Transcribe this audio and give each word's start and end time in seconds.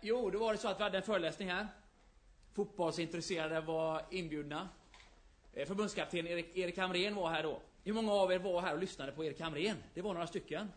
jo, 0.00 0.30
då 0.30 0.38
var 0.38 0.52
det 0.52 0.58
så 0.58 0.68
att 0.68 0.78
vi 0.78 0.82
hade 0.82 0.98
en 0.98 1.02
föreläsning 1.02 1.48
här. 1.48 1.66
Fotbollsintresserade 2.52 3.60
var 3.60 4.02
inbjudna. 4.10 4.68
Eh, 5.52 5.66
förbundskapten 5.66 6.26
Erik, 6.26 6.56
Erik 6.56 6.78
Hamrén 6.78 7.14
var 7.14 7.30
här 7.30 7.42
då. 7.42 7.62
Hur 7.84 7.92
många 7.92 8.12
av 8.12 8.32
er 8.32 8.38
var 8.38 8.60
här 8.60 8.74
och 8.74 8.80
lyssnade 8.80 9.12
på 9.12 9.24
Erik 9.24 9.40
Hamrén? 9.40 9.76
Det 9.94 10.02
var 10.02 10.14
några 10.14 10.26
stycken. 10.26 10.72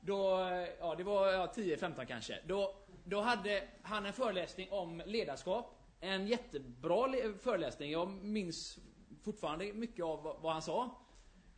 Då, 0.00 0.40
eh, 0.40 0.68
ja, 0.80 0.94
det 0.94 1.04
var 1.04 1.28
ja, 1.28 1.52
10-15 1.56 2.04
kanske. 2.04 2.38
Då, 2.46 2.74
då 3.04 3.20
hade 3.20 3.62
han 3.82 4.06
en 4.06 4.12
föreläsning 4.12 4.68
om 4.70 5.02
ledarskap. 5.06 5.74
En 6.00 6.26
jättebra 6.26 7.12
föreläsning. 7.38 7.90
Jag 7.90 8.08
minns 8.10 8.78
fortfarande 9.22 9.72
mycket 9.72 10.04
av 10.04 10.36
vad 10.40 10.52
han 10.52 10.62
sa. 10.62 10.90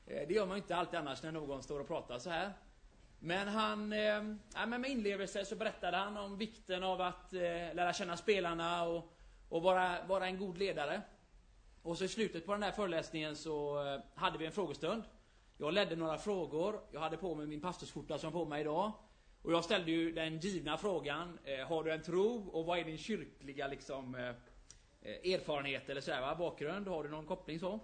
Eh, 0.06 0.28
det 0.28 0.34
gör 0.34 0.46
man 0.46 0.56
ju 0.56 0.62
inte 0.62 0.76
alltid 0.76 0.98
annars 0.98 1.22
när 1.22 1.32
någon 1.32 1.62
står 1.62 1.80
och 1.80 1.88
pratar 1.88 2.18
så 2.18 2.30
här. 2.30 2.52
Men 3.24 3.48
han, 3.48 3.92
eh, 3.92 4.66
med 4.66 4.90
inlevelse 4.90 5.44
så 5.44 5.56
berättade 5.56 5.96
han 5.96 6.16
om 6.16 6.38
vikten 6.38 6.82
av 6.82 7.00
att 7.00 7.32
eh, 7.32 7.40
lära 7.74 7.92
känna 7.92 8.16
spelarna 8.16 8.84
och, 8.84 9.12
och 9.48 9.62
vara, 9.62 10.06
vara 10.06 10.26
en 10.26 10.38
god 10.38 10.58
ledare. 10.58 11.02
Och 11.82 11.98
så 11.98 12.04
i 12.04 12.08
slutet 12.08 12.46
på 12.46 12.52
den 12.52 12.62
här 12.62 12.72
föreläsningen 12.72 13.36
så 13.36 13.86
eh, 13.86 14.00
hade 14.14 14.38
vi 14.38 14.46
en 14.46 14.52
frågestund. 14.52 15.02
Jag 15.58 15.74
ledde 15.74 15.96
några 15.96 16.18
frågor, 16.18 16.80
jag 16.92 17.00
hade 17.00 17.16
på 17.16 17.34
mig 17.34 17.46
min 17.46 17.60
pastorsskjorta 17.60 18.18
som 18.18 18.26
jag 18.26 18.38
har 18.38 18.44
på 18.44 18.48
mig 18.50 18.60
idag. 18.60 18.92
Och 19.42 19.52
jag 19.52 19.64
ställde 19.64 19.90
ju 19.90 20.12
den 20.12 20.38
givna 20.38 20.76
frågan, 20.76 21.38
eh, 21.44 21.66
har 21.66 21.84
du 21.84 21.92
en 21.92 22.02
tro 22.02 22.48
och 22.48 22.66
vad 22.66 22.78
är 22.78 22.84
din 22.84 22.98
kyrkliga 22.98 23.66
liksom 23.66 24.14
eh, 24.14 24.28
eh 25.02 25.34
erfarenhet 25.34 25.88
eller 25.88 26.00
sådär 26.00 26.20
va, 26.20 26.34
bakgrund, 26.34 26.88
har 26.88 27.04
du 27.04 27.10
någon 27.10 27.26
koppling 27.26 27.60
så? 27.60 27.80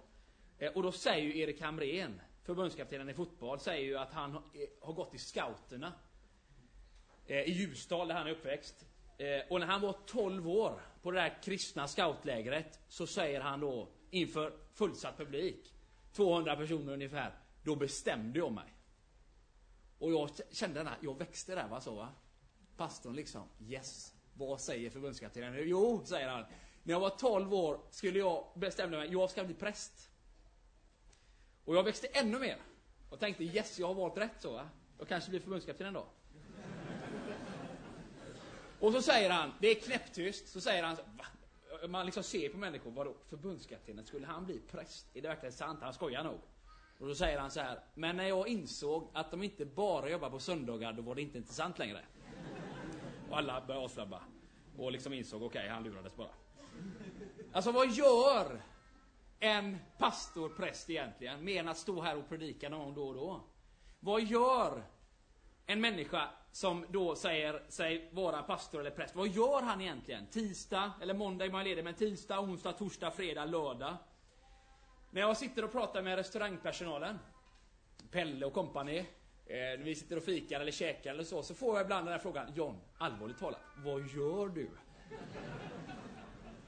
Eh, 0.57 0.71
och 0.71 0.83
då 0.83 0.91
säger 0.91 1.23
ju 1.23 1.39
Erik 1.39 1.61
Hamrén, 1.61 2.21
förbundskaptenen 2.49 3.09
i 3.09 3.13
fotboll, 3.13 3.59
säger 3.59 3.85
ju 3.85 3.97
att 3.97 4.13
han 4.13 4.31
har 4.31 4.43
eh, 4.81 4.93
gått 4.93 5.13
i 5.13 5.17
scouterna. 5.17 5.93
Eh, 7.25 7.37
I 7.37 7.51
Ljusdal, 7.51 8.07
där 8.07 8.15
han 8.15 8.27
är 8.27 8.31
uppväxt. 8.31 8.85
Eh, 9.17 9.41
och 9.49 9.59
när 9.59 9.67
han 9.67 9.81
var 9.81 9.95
12 10.05 10.47
år, 10.47 10.81
på 11.01 11.11
det 11.11 11.21
där 11.21 11.43
kristna 11.43 11.87
scoutlägret, 11.87 12.79
så 12.87 13.07
säger 13.07 13.41
han 13.41 13.59
då 13.59 13.89
inför 14.09 14.53
fullsatt 14.73 15.17
publik, 15.17 15.73
200 16.11 16.55
personer 16.55 16.93
ungefär, 16.93 17.39
då 17.63 17.75
bestämde 17.75 18.39
jag 18.39 18.51
mig. 18.51 18.73
Och 19.99 20.11
jag 20.11 20.29
kände 20.51 20.79
den 20.79 20.87
här, 20.87 20.97
jag 21.01 21.17
växte 21.17 21.55
där 21.55 21.67
va, 21.67 21.81
så 21.81 21.95
va. 21.95 22.09
Pastorn 22.77 23.15
liksom, 23.15 23.43
yes. 23.59 24.13
Vad 24.33 24.61
säger 24.61 24.89
förbundskaptenen? 24.89 25.55
Jo, 25.67 26.01
säger 26.05 26.27
han. 26.27 26.45
När 26.83 26.93
jag 26.93 26.99
var 26.99 27.09
12 27.09 27.53
år 27.53 27.81
skulle 27.89 28.19
jag 28.19 28.51
bestämma 28.55 28.97
mig, 28.97 29.11
jag 29.11 29.29
ska 29.29 29.43
bli 29.43 29.55
präst. 29.55 30.08
Och 31.69 31.75
jag 31.75 31.83
växte 31.83 32.07
ännu 32.07 32.39
mer. 32.39 32.57
Och 33.09 33.19
tänkte, 33.19 33.43
yes, 33.43 33.79
jag 33.79 33.87
har 33.87 33.93
valt 33.93 34.17
rätt 34.17 34.41
så 34.41 34.53
va. 34.53 34.69
Jag 34.97 35.07
kanske 35.07 35.29
blir 35.29 35.39
förbundskapten 35.39 35.87
en 35.87 35.93
dag. 35.93 36.05
Och 38.79 38.93
så 38.93 39.01
säger 39.01 39.29
han, 39.29 39.53
det 39.59 39.67
är 39.67 39.75
knäpptyst, 39.75 40.47
så 40.47 40.61
säger 40.61 40.83
han, 40.83 40.95
va? 40.95 41.25
Man 41.87 42.05
liksom 42.05 42.23
ser 42.23 42.49
på 42.49 42.57
människor, 42.57 42.91
vadå, 42.91 43.15
förbundskaptenen, 43.27 44.05
skulle 44.05 44.27
han 44.27 44.45
bli 44.45 44.59
präst? 44.71 45.07
Är 45.13 45.21
det 45.21 45.27
verkligen 45.27 45.53
sant? 45.53 45.79
Han 45.81 45.93
skojar 45.93 46.23
nog. 46.23 46.39
Och 46.99 47.07
då 47.07 47.15
säger 47.15 47.39
han 47.39 47.51
så 47.51 47.59
här, 47.59 47.79
men 47.93 48.17
när 48.17 48.27
jag 48.27 48.47
insåg 48.47 49.09
att 49.13 49.31
de 49.31 49.43
inte 49.43 49.65
bara 49.65 50.09
jobbar 50.09 50.29
på 50.29 50.39
söndagar, 50.39 50.93
då 50.93 51.01
var 51.01 51.15
det 51.15 51.21
inte 51.21 51.37
intressant 51.37 51.79
längre. 51.79 52.01
Och 53.29 53.37
alla 53.37 53.61
började 53.61 53.85
avslabba. 53.85 54.21
Och 54.77 54.91
liksom 54.91 55.13
insåg, 55.13 55.43
okej, 55.43 55.59
okay, 55.59 55.69
han 55.69 55.83
lurades 55.83 56.15
bara. 56.15 56.31
Alltså 57.51 57.71
vad 57.71 57.91
gör 57.91 58.61
en 59.39 59.77
pastor, 59.97 60.49
präst 60.49 60.89
egentligen, 60.89 61.43
mer 61.43 61.59
än 61.59 61.67
att 61.67 61.77
stå 61.77 62.01
här 62.01 62.17
och 62.17 62.29
predika 62.29 62.69
någon 62.69 62.93
då 62.93 63.07
och 63.07 63.13
då? 63.13 63.43
Vad 63.99 64.21
gör 64.21 64.83
en 65.65 65.81
människa 65.81 66.29
som 66.51 66.85
då 66.89 67.15
säger 67.15 67.63
sig 67.69 68.09
vara 68.11 68.41
pastor 68.41 68.79
eller 68.79 68.91
präst, 68.91 69.15
vad 69.15 69.27
gör 69.27 69.61
han 69.61 69.81
egentligen? 69.81 70.27
Tisdag, 70.27 70.91
eller 71.01 71.13
måndag 71.13 71.45
är 71.45 71.51
man 71.51 71.63
ledig, 71.63 71.83
men 71.83 71.93
tisdag, 71.93 72.39
onsdag, 72.39 72.73
torsdag, 72.73 73.11
fredag, 73.11 73.45
lördag. 73.45 73.97
När 75.11 75.21
jag 75.21 75.37
sitter 75.37 75.65
och 75.65 75.71
pratar 75.71 76.01
med 76.01 76.15
restaurangpersonalen, 76.15 77.19
Pelle 78.11 78.45
och 78.45 78.53
kompani, 78.53 78.97
eh, 78.97 79.05
när 79.45 79.83
vi 79.83 79.95
sitter 79.95 80.17
och 80.17 80.23
fikar 80.23 80.59
eller 80.59 80.71
käkar 80.71 81.11
eller 81.13 81.23
så, 81.23 81.43
så 81.43 81.53
får 81.53 81.77
jag 81.77 81.85
ibland 81.85 82.05
den 82.05 82.11
här 82.11 82.19
frågan, 82.19 82.53
John, 82.55 82.77
allvarligt 82.97 83.39
talat, 83.39 83.61
vad 83.77 84.01
gör 84.01 84.47
du? 84.47 84.69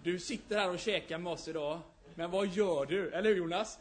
Du 0.04 0.20
sitter 0.20 0.60
här 0.60 0.70
och 0.70 0.80
käkar 0.80 1.18
med 1.18 1.34
oss 1.34 1.48
idag, 1.48 1.80
men 2.22 2.32
vad 2.32 2.48
gör 2.48 2.86
du? 2.86 3.12
Eller 3.12 3.30
hur 3.30 3.38
Jonas? 3.38 3.80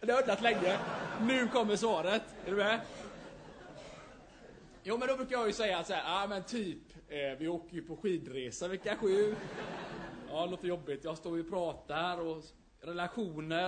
Det 0.00 0.12
har 0.12 0.20
ödlat 0.22 0.42
länge. 0.42 0.78
Nu 1.20 1.48
kommer 1.48 1.76
svaret. 1.76 2.22
Är 2.46 2.50
du 2.50 2.56
med? 2.56 2.80
Jo, 4.82 4.98
men 4.98 5.08
då 5.08 5.16
brukar 5.16 5.36
jag 5.36 5.46
ju 5.46 5.52
säga 5.52 5.84
så 5.84 5.92
här, 5.92 6.02
ja 6.02 6.24
ah, 6.24 6.26
men 6.26 6.42
typ, 6.42 6.78
eh, 7.08 7.38
vi 7.38 7.48
åker 7.48 7.74
ju 7.74 7.82
på 7.82 7.96
skidresa 7.96 8.68
vecka 8.68 8.96
sju. 8.96 9.34
Ja, 10.28 10.44
det 10.44 10.50
låter 10.50 10.68
jobbigt. 10.68 11.04
Jag 11.04 11.18
står 11.18 11.36
ju 11.36 11.42
och 11.42 11.50
pratar 11.50 12.20
och 12.20 12.44
relationer. 12.80 13.66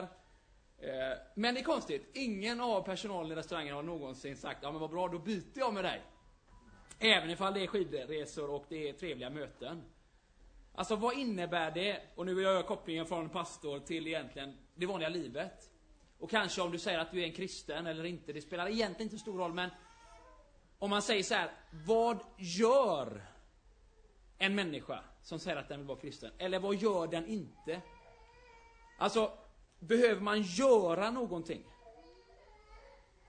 Eh, 0.78 1.18
men 1.34 1.54
det 1.54 1.60
är 1.60 1.64
konstigt, 1.64 2.10
ingen 2.14 2.60
av 2.60 2.82
personalen 2.82 3.32
i 3.32 3.34
restaurangen 3.34 3.74
har 3.74 3.82
någonsin 3.82 4.36
sagt 4.36 4.58
ja 4.62 4.70
men 4.70 4.80
vad 4.80 4.90
bra, 4.90 5.08
då 5.08 5.18
byter 5.18 5.58
jag 5.58 5.74
med 5.74 5.84
dig. 5.84 6.02
Även 6.98 7.30
ifall 7.30 7.54
det 7.54 7.62
är 7.62 7.66
skidresor 7.66 8.50
och 8.50 8.64
det 8.68 8.88
är 8.88 8.92
trevliga 8.92 9.30
möten. 9.30 9.82
Alltså 10.74 10.96
vad 10.96 11.18
innebär 11.18 11.70
det? 11.70 12.00
Och 12.14 12.26
nu 12.26 12.34
vill 12.34 12.44
jag 12.44 12.52
göra 12.52 12.62
kopplingen 12.62 13.06
från 13.06 13.28
pastor 13.28 13.80
till 13.80 14.06
egentligen 14.06 14.56
det 14.74 14.86
vanliga 14.86 15.08
livet. 15.08 15.70
Och 16.18 16.30
kanske 16.30 16.62
om 16.62 16.72
du 16.72 16.78
säger 16.78 16.98
att 16.98 17.10
du 17.10 17.20
är 17.20 17.24
en 17.24 17.32
kristen 17.32 17.86
eller 17.86 18.04
inte, 18.04 18.32
det 18.32 18.40
spelar 18.40 18.68
egentligen 18.68 19.02
inte 19.12 19.18
stor 19.18 19.38
roll 19.38 19.54
men 19.54 19.70
om 20.78 20.90
man 20.90 21.02
säger 21.02 21.22
så 21.22 21.34
här, 21.34 21.50
vad 21.86 22.18
gör 22.38 23.22
en 24.38 24.54
människa 24.54 25.04
som 25.22 25.38
säger 25.38 25.56
att 25.56 25.68
den 25.68 25.78
vill 25.78 25.88
vara 25.88 26.00
kristen? 26.00 26.32
Eller 26.38 26.58
vad 26.58 26.74
gör 26.74 27.06
den 27.06 27.26
inte? 27.26 27.80
Alltså, 28.98 29.32
behöver 29.78 30.20
man 30.20 30.42
göra 30.42 31.10
någonting? 31.10 31.64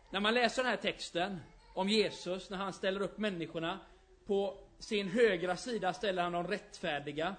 När 0.09 0.19
man 0.19 0.33
läser 0.33 0.63
den 0.63 0.69
här 0.69 0.77
texten 0.77 1.39
om 1.73 1.89
Jesus, 1.89 2.49
när 2.49 2.57
han 2.57 2.73
ställer 2.73 3.01
upp 3.01 3.17
människorna, 3.17 3.79
på 4.25 4.64
sin 4.79 5.07
högra 5.07 5.57
sida 5.57 5.93
ställer 5.93 6.23
han 6.23 6.31
de 6.31 6.47
rättfärdiga. 6.47 7.35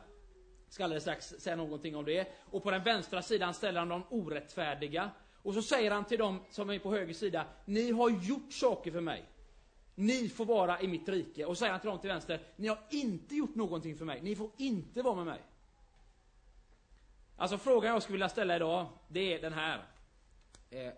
Ska 0.69 0.85
alldeles 0.85 1.03
strax 1.03 1.29
säga 1.29 1.57
någonting 1.57 1.97
om 1.97 2.05
det. 2.05 2.29
Och 2.51 2.63
på 2.63 2.71
den 2.71 2.83
vänstra 2.83 3.23
sidan 3.23 3.55
ställer 3.55 3.79
han 3.79 3.89
de 3.89 4.03
orättfärdiga. 4.11 5.11
Och 5.43 5.55
så 5.55 5.63
säger 5.63 5.91
han 5.91 6.05
till 6.05 6.19
dem 6.19 6.41
som 6.51 6.71
är 6.71 6.79
på 6.79 6.93
höger 6.93 7.15
sida, 7.15 7.47
ni 7.65 7.91
har 7.91 8.11
gjort 8.11 8.53
saker 8.53 8.91
för 8.91 9.01
mig. 9.01 9.25
Ni 9.95 10.29
får 10.29 10.45
vara 10.45 10.81
i 10.81 10.89
mitt 10.89 11.09
rike. 11.09 11.45
Och 11.45 11.57
så 11.57 11.59
säger 11.59 11.73
han 11.73 11.81
till 11.81 11.91
dem 11.91 11.99
till 11.99 12.11
vänster, 12.11 12.41
ni 12.57 12.69
har 12.69 12.79
inte 12.91 13.35
gjort 13.35 13.55
någonting 13.55 13.97
för 13.97 14.05
mig. 14.05 14.23
Ni 14.23 14.37
får 14.37 14.51
inte 14.57 15.03
vara 15.03 15.15
med 15.15 15.27
mig. 15.27 15.43
Alltså 17.37 17.59
frågan 17.59 17.93
jag 17.93 18.03
skulle 18.03 18.15
vilja 18.15 18.29
ställa 18.29 18.57
idag, 18.57 18.87
det 19.09 19.35
är 19.35 19.43
den 19.43 19.53
här. 19.53 19.85
Eh, 20.71 20.93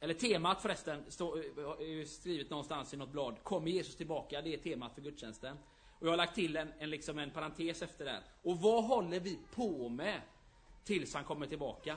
eller 0.00 0.14
temat 0.14 0.62
förresten, 0.62 1.04
står, 1.08 1.38
eh, 1.38 2.00
är 2.00 2.04
skrivet 2.04 2.50
någonstans 2.50 2.94
i 2.94 2.96
något 2.96 3.12
blad. 3.12 3.42
Kommer 3.42 3.70
Jesus 3.70 3.96
tillbaka? 3.96 4.42
Det 4.42 4.54
är 4.54 4.58
temat 4.58 4.94
för 4.94 5.02
gudstjänsten. 5.02 5.56
Och 5.98 6.06
jag 6.06 6.12
har 6.12 6.16
lagt 6.16 6.34
till 6.34 6.56
en, 6.56 6.72
en, 6.78 6.90
liksom 6.90 7.18
en 7.18 7.30
parentes 7.30 7.82
efter 7.82 8.04
det. 8.04 8.22
Och 8.42 8.58
vad 8.58 8.84
håller 8.84 9.20
vi 9.20 9.38
på 9.54 9.88
med 9.88 10.20
tills 10.84 11.14
han 11.14 11.24
kommer 11.24 11.46
tillbaka? 11.46 11.96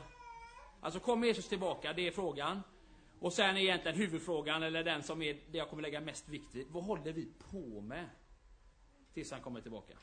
Alltså 0.81 0.99
kommer 0.99 1.27
Jesus 1.27 1.47
tillbaka? 1.47 1.93
Det 1.93 2.07
är 2.07 2.11
frågan. 2.11 2.61
Och 3.19 3.33
sen 3.33 3.57
är 3.57 3.61
egentligen 3.61 3.97
huvudfrågan, 3.97 4.63
eller 4.63 4.83
den 4.83 5.03
som 5.03 5.21
är 5.21 5.33
det 5.51 5.57
jag 5.57 5.69
kommer 5.69 5.81
lägga 5.81 6.01
mest 6.01 6.29
vikt 6.29 6.55
vid. 6.55 6.67
Vad 6.69 6.83
håller 6.83 7.11
vi 7.11 7.27
på 7.51 7.81
med 7.81 8.09
tills 9.13 9.31
han 9.31 9.41
kommer 9.41 9.61
tillbaka? 9.61 9.93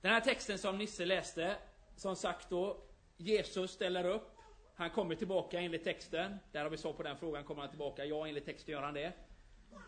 Den 0.00 0.12
här 0.12 0.20
texten 0.20 0.58
som 0.58 0.78
Nisse 0.78 1.04
läste 1.04 1.56
som 1.96 2.16
sagt 2.16 2.50
då, 2.50 2.84
Jesus 3.16 3.70
ställer 3.70 4.04
upp. 4.04 4.38
Han 4.74 4.90
kommer 4.90 5.14
tillbaka 5.14 5.60
enligt 5.60 5.84
texten. 5.84 6.36
Där 6.52 6.62
har 6.62 6.70
vi 6.70 6.76
svar 6.76 6.92
på 6.92 7.02
den 7.02 7.16
frågan. 7.16 7.44
Kommer 7.44 7.60
han 7.60 7.70
tillbaka? 7.70 8.04
Ja, 8.04 8.28
enligt 8.28 8.44
texten 8.44 8.72
gör 8.72 8.82
han 8.82 8.94
det. 8.94 9.12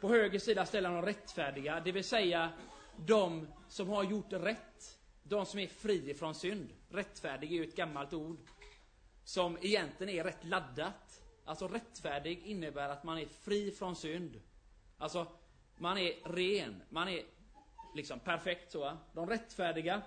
På 0.01 0.09
höger 0.09 0.39
sida 0.39 0.67
ställer 0.67 0.89
han 0.89 1.01
de 1.01 1.07
rättfärdiga, 1.07 1.81
det 1.81 1.93
vill 1.93 2.05
säga 2.05 2.53
de 2.97 3.49
som 3.69 3.89
har 3.89 4.05
gjort 4.05 4.33
rätt. 4.33 4.99
De 5.23 5.47
som 5.47 5.61
är 5.61 5.67
fri 5.67 6.15
från 6.15 6.35
synd. 6.35 6.73
Rättfärdig 6.89 7.53
är 7.53 7.57
ju 7.57 7.65
ett 7.65 7.77
gammalt 7.77 8.13
ord 8.13 8.39
som 9.25 9.59
egentligen 9.61 10.15
är 10.15 10.25
rätt 10.25 10.45
laddat. 10.45 11.23
Alltså 11.45 11.69
rättfärdig 11.69 12.47
innebär 12.47 12.89
att 12.89 13.05
man 13.05 13.19
är 13.19 13.27
fri 13.27 13.71
från 13.71 13.97
synd. 13.97 14.41
Alltså, 14.99 15.27
man 15.77 15.99
är 15.99 16.13
ren, 16.25 16.83
man 16.89 17.09
är 17.09 17.23
liksom 17.95 18.21
perfekt 18.21 18.73
så. 18.73 18.97
De 19.15 19.27
rättfärdiga 19.27 20.03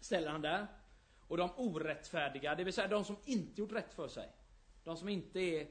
ställer 0.00 0.30
han 0.30 0.42
där. 0.42 0.66
Och 1.28 1.36
de 1.36 1.50
orättfärdiga, 1.56 2.54
det 2.54 2.64
vill 2.64 2.72
säga 2.72 2.88
de 2.88 3.04
som 3.04 3.16
inte 3.24 3.60
gjort 3.60 3.72
rätt 3.72 3.94
för 3.94 4.08
sig. 4.08 4.32
De 4.84 4.96
som 4.96 5.08
inte 5.08 5.40
är, 5.40 5.68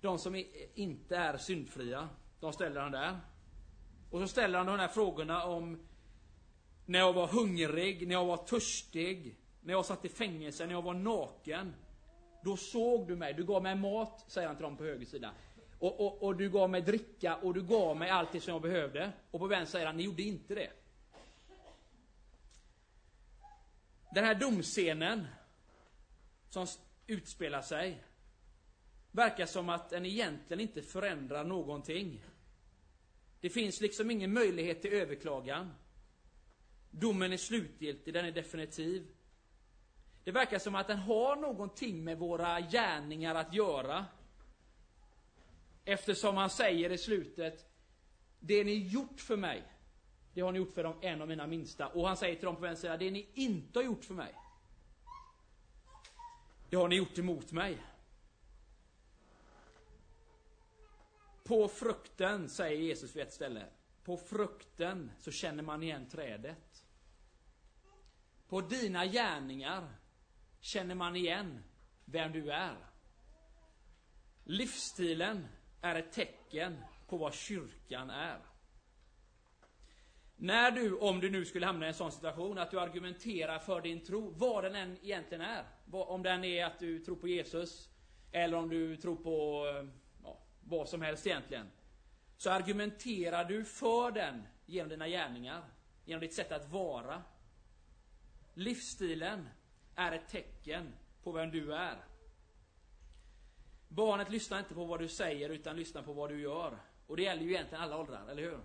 de 0.00 0.18
som 0.18 0.34
är, 0.34 0.44
inte 0.74 1.16
är 1.16 1.36
syndfria. 1.36 2.08
De 2.40 2.52
ställer 2.52 2.80
han 2.80 2.92
där. 2.92 3.20
Och 4.10 4.20
så 4.20 4.28
ställer 4.28 4.58
han 4.58 4.66
de 4.66 4.78
här 4.78 4.88
frågorna 4.88 5.44
om 5.44 5.78
när 6.86 6.98
jag 6.98 7.12
var 7.12 7.26
hungrig, 7.26 8.06
när 8.08 8.14
jag 8.14 8.24
var 8.24 8.36
törstig, 8.36 9.36
när 9.60 9.72
jag 9.72 9.86
satt 9.86 10.04
i 10.04 10.08
fängelse, 10.08 10.66
när 10.66 10.72
jag 10.72 10.82
var 10.82 10.94
naken. 10.94 11.74
Då 12.44 12.56
såg 12.56 13.08
du 13.08 13.16
mig, 13.16 13.34
du 13.34 13.44
gav 13.44 13.62
mig 13.62 13.74
mat, 13.74 14.24
säger 14.28 14.48
han 14.48 14.56
till 14.56 14.62
dem 14.62 14.76
på 14.76 14.84
höger 14.84 15.06
sida. 15.06 15.30
Och, 15.78 16.00
och, 16.00 16.22
och, 16.22 16.36
du 16.36 16.50
gav 16.50 16.70
mig 16.70 16.82
dricka 16.82 17.36
och 17.36 17.54
du 17.54 17.62
gav 17.62 17.96
mig 17.96 18.10
allt 18.10 18.32
det 18.32 18.40
som 18.40 18.52
jag 18.52 18.62
behövde. 18.62 19.12
Och 19.30 19.40
på 19.40 19.46
vänster 19.46 19.72
säger 19.72 19.86
han, 19.86 19.96
ni 19.96 20.02
gjorde 20.02 20.22
inte 20.22 20.54
det. 20.54 20.70
Den 24.14 24.24
här 24.24 24.34
domscenen 24.34 25.26
som 26.48 26.66
utspelar 27.06 27.62
sig 27.62 28.02
verkar 29.12 29.46
som 29.46 29.68
att 29.68 29.90
den 29.90 30.06
egentligen 30.06 30.60
inte 30.60 30.82
förändrar 30.82 31.44
någonting. 31.44 32.24
Det 33.40 33.50
finns 33.50 33.80
liksom 33.80 34.10
ingen 34.10 34.32
möjlighet 34.32 34.82
till 34.82 34.92
överklagan. 34.92 35.74
Domen 36.90 37.32
är 37.32 37.36
slutgiltig, 37.36 38.14
den 38.14 38.24
är 38.24 38.32
definitiv. 38.32 39.06
Det 40.24 40.30
verkar 40.30 40.58
som 40.58 40.74
att 40.74 40.86
den 40.86 40.98
har 40.98 41.36
någonting 41.36 42.04
med 42.04 42.18
våra 42.18 42.60
gärningar 42.60 43.34
att 43.34 43.54
göra. 43.54 44.06
Eftersom 45.84 46.36
han 46.36 46.50
säger 46.50 46.92
i 46.92 46.98
slutet, 46.98 47.66
det 48.40 48.64
ni 48.64 48.88
gjort 48.88 49.20
för 49.20 49.36
mig, 49.36 49.62
det 50.34 50.40
har 50.40 50.52
ni 50.52 50.58
gjort 50.58 50.74
för 50.74 51.04
en 51.04 51.22
av 51.22 51.28
mina 51.28 51.46
minsta. 51.46 51.88
Och 51.88 52.06
han 52.06 52.16
säger 52.16 52.36
till 52.36 52.44
dem 52.44 52.56
på 52.56 52.62
vänster 52.62 52.88
sida, 52.88 52.96
det 52.96 53.10
ni 53.10 53.28
inte 53.34 53.78
har 53.78 53.84
gjort 53.84 54.04
för 54.04 54.14
mig, 54.14 54.34
det 56.70 56.76
har 56.76 56.88
ni 56.88 56.96
gjort 56.96 57.18
emot 57.18 57.52
mig. 57.52 57.78
På 61.50 61.68
frukten, 61.68 62.48
säger 62.48 62.80
Jesus 62.80 63.16
vid 63.16 63.22
ett 63.22 63.32
ställe, 63.32 63.66
på 64.04 64.16
frukten 64.16 65.10
så 65.18 65.30
känner 65.30 65.62
man 65.62 65.82
igen 65.82 66.08
trädet. 66.08 66.84
På 68.48 68.60
dina 68.60 69.06
gärningar 69.06 69.88
känner 70.60 70.94
man 70.94 71.16
igen 71.16 71.62
vem 72.04 72.32
du 72.32 72.52
är. 72.52 72.76
Livsstilen 74.44 75.48
är 75.80 75.94
ett 75.94 76.12
tecken 76.12 76.84
på 77.08 77.16
vad 77.16 77.34
kyrkan 77.34 78.10
är. 78.10 78.38
När 80.36 80.70
du, 80.70 80.98
om 80.98 81.20
du 81.20 81.30
nu 81.30 81.44
skulle 81.44 81.66
hamna 81.66 81.86
i 81.86 81.88
en 81.88 81.94
sån 81.94 82.12
situation, 82.12 82.58
att 82.58 82.70
du 82.70 82.80
argumenterar 82.80 83.58
för 83.58 83.80
din 83.80 84.04
tro, 84.04 84.30
vad 84.30 84.64
den 84.64 84.74
än 84.74 84.98
egentligen 85.02 85.44
är. 85.44 85.64
Om 85.90 86.22
den 86.22 86.44
är 86.44 86.64
att 86.64 86.78
du 86.78 86.98
tror 86.98 87.16
på 87.16 87.28
Jesus, 87.28 87.88
eller 88.32 88.56
om 88.56 88.68
du 88.68 88.96
tror 88.96 89.16
på 89.16 89.66
eh, 89.68 89.99
vad 90.70 90.88
som 90.88 91.02
helst 91.02 91.26
egentligen. 91.26 91.70
Så 92.36 92.50
argumenterar 92.50 93.44
du 93.44 93.64
för 93.64 94.10
den 94.10 94.42
genom 94.66 94.88
dina 94.88 95.08
gärningar, 95.08 95.62
genom 96.04 96.20
ditt 96.20 96.34
sätt 96.34 96.52
att 96.52 96.70
vara. 96.70 97.22
Livsstilen 98.54 99.48
är 99.94 100.12
ett 100.12 100.28
tecken 100.28 100.92
på 101.22 101.32
vem 101.32 101.50
du 101.50 101.74
är. 101.74 101.96
Barnet 103.88 104.30
lyssnar 104.30 104.58
inte 104.58 104.74
på 104.74 104.84
vad 104.84 105.00
du 105.00 105.08
säger, 105.08 105.50
utan 105.50 105.76
lyssnar 105.76 106.02
på 106.02 106.12
vad 106.12 106.30
du 106.30 106.40
gör. 106.40 106.78
Och 107.06 107.16
det 107.16 107.22
gäller 107.22 107.42
ju 107.42 107.50
egentligen 107.50 107.84
alla 107.84 107.98
åldrar, 107.98 108.28
eller 108.28 108.42
hur? 108.42 108.60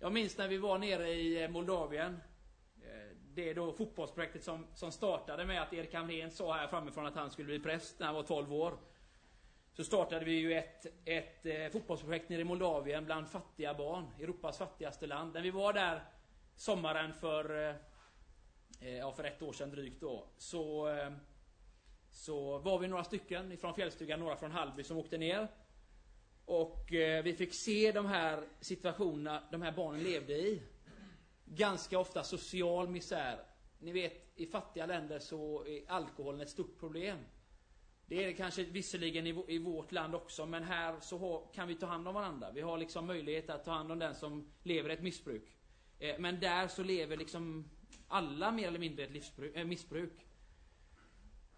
Jag 0.00 0.12
minns 0.12 0.38
när 0.38 0.48
vi 0.48 0.56
var 0.56 0.78
nere 0.78 1.12
i 1.12 1.48
Moldavien. 1.48 2.20
Eh, 2.82 3.15
det 3.36 3.50
är 3.50 3.54
då 3.54 3.72
fotbollsprojektet 3.72 4.44
som, 4.44 4.66
som 4.74 4.92
startade 4.92 5.44
med 5.44 5.62
att 5.62 5.72
Erik 5.72 5.94
Hamrén 5.94 6.30
sa 6.30 6.54
här 6.54 6.66
framifrån 6.66 7.06
att 7.06 7.14
han 7.14 7.30
skulle 7.30 7.46
bli 7.46 7.58
präst 7.58 7.98
när 7.98 8.06
han 8.06 8.14
var 8.14 8.22
12 8.22 8.52
år. 8.54 8.78
Så 9.72 9.84
startade 9.84 10.24
vi 10.24 10.32
ju 10.32 10.54
ett, 10.54 10.86
ett 11.04 11.46
eh, 11.46 11.68
fotbollsprojekt 11.72 12.28
nere 12.28 12.40
i 12.40 12.44
Moldavien 12.44 13.04
bland 13.04 13.28
fattiga 13.28 13.74
barn. 13.74 14.10
Europas 14.20 14.58
fattigaste 14.58 15.06
land. 15.06 15.34
När 15.34 15.40
vi 15.40 15.50
var 15.50 15.72
där 15.72 16.04
sommaren 16.56 17.14
för, 17.14 17.68
eh, 17.68 17.74
eh, 18.80 18.96
ja, 18.96 19.12
för 19.12 19.24
ett 19.24 19.42
år 19.42 19.52
sedan 19.52 19.70
drygt 19.70 20.00
då. 20.00 20.26
Så, 20.38 20.88
eh, 20.88 21.12
så 22.10 22.58
var 22.58 22.78
vi 22.78 22.88
några 22.88 23.04
stycken 23.04 23.52
ifrån 23.52 23.74
fjällstugan, 23.74 24.20
några 24.20 24.36
från 24.36 24.50
Hallby 24.50 24.84
som 24.84 24.96
åkte 24.96 25.18
ner. 25.18 25.48
Och 26.44 26.92
eh, 26.92 27.22
vi 27.22 27.34
fick 27.34 27.54
se 27.54 27.92
de 27.92 28.06
här 28.06 28.44
situationerna 28.60 29.42
de 29.50 29.62
här 29.62 29.72
barnen 29.72 30.02
levde 30.02 30.32
i. 30.32 30.62
Ganska 31.46 31.98
ofta 31.98 32.22
social 32.24 32.88
misär. 32.88 33.38
Ni 33.78 33.92
vet, 33.92 34.32
i 34.36 34.46
fattiga 34.46 34.86
länder 34.86 35.18
så 35.18 35.66
är 35.66 35.90
alkoholen 35.90 36.40
ett 36.40 36.50
stort 36.50 36.78
problem. 36.78 37.18
Det 38.06 38.22
är 38.22 38.26
det 38.26 38.32
kanske 38.32 38.64
visserligen 38.64 39.26
i, 39.26 39.58
vårt 39.58 39.92
land 39.92 40.14
också, 40.14 40.46
men 40.46 40.62
här 40.62 41.00
så 41.00 41.18
har, 41.18 41.52
kan 41.54 41.68
vi 41.68 41.74
ta 41.74 41.86
hand 41.86 42.08
om 42.08 42.14
varandra. 42.14 42.52
Vi 42.52 42.60
har 42.60 42.78
liksom 42.78 43.06
möjlighet 43.06 43.50
att 43.50 43.64
ta 43.64 43.70
hand 43.70 43.92
om 43.92 43.98
den 43.98 44.14
som 44.14 44.52
lever 44.62 44.90
ett 44.90 45.02
missbruk. 45.02 45.56
Eh, 45.98 46.18
men 46.18 46.40
där 46.40 46.68
så 46.68 46.82
lever 46.82 47.16
liksom 47.16 47.70
alla 48.08 48.52
mer 48.52 48.68
eller 48.68 48.78
mindre 48.78 49.04
ett 49.04 49.10
livsbruk, 49.10 49.56
eh, 49.56 49.64
missbruk. 49.64 50.26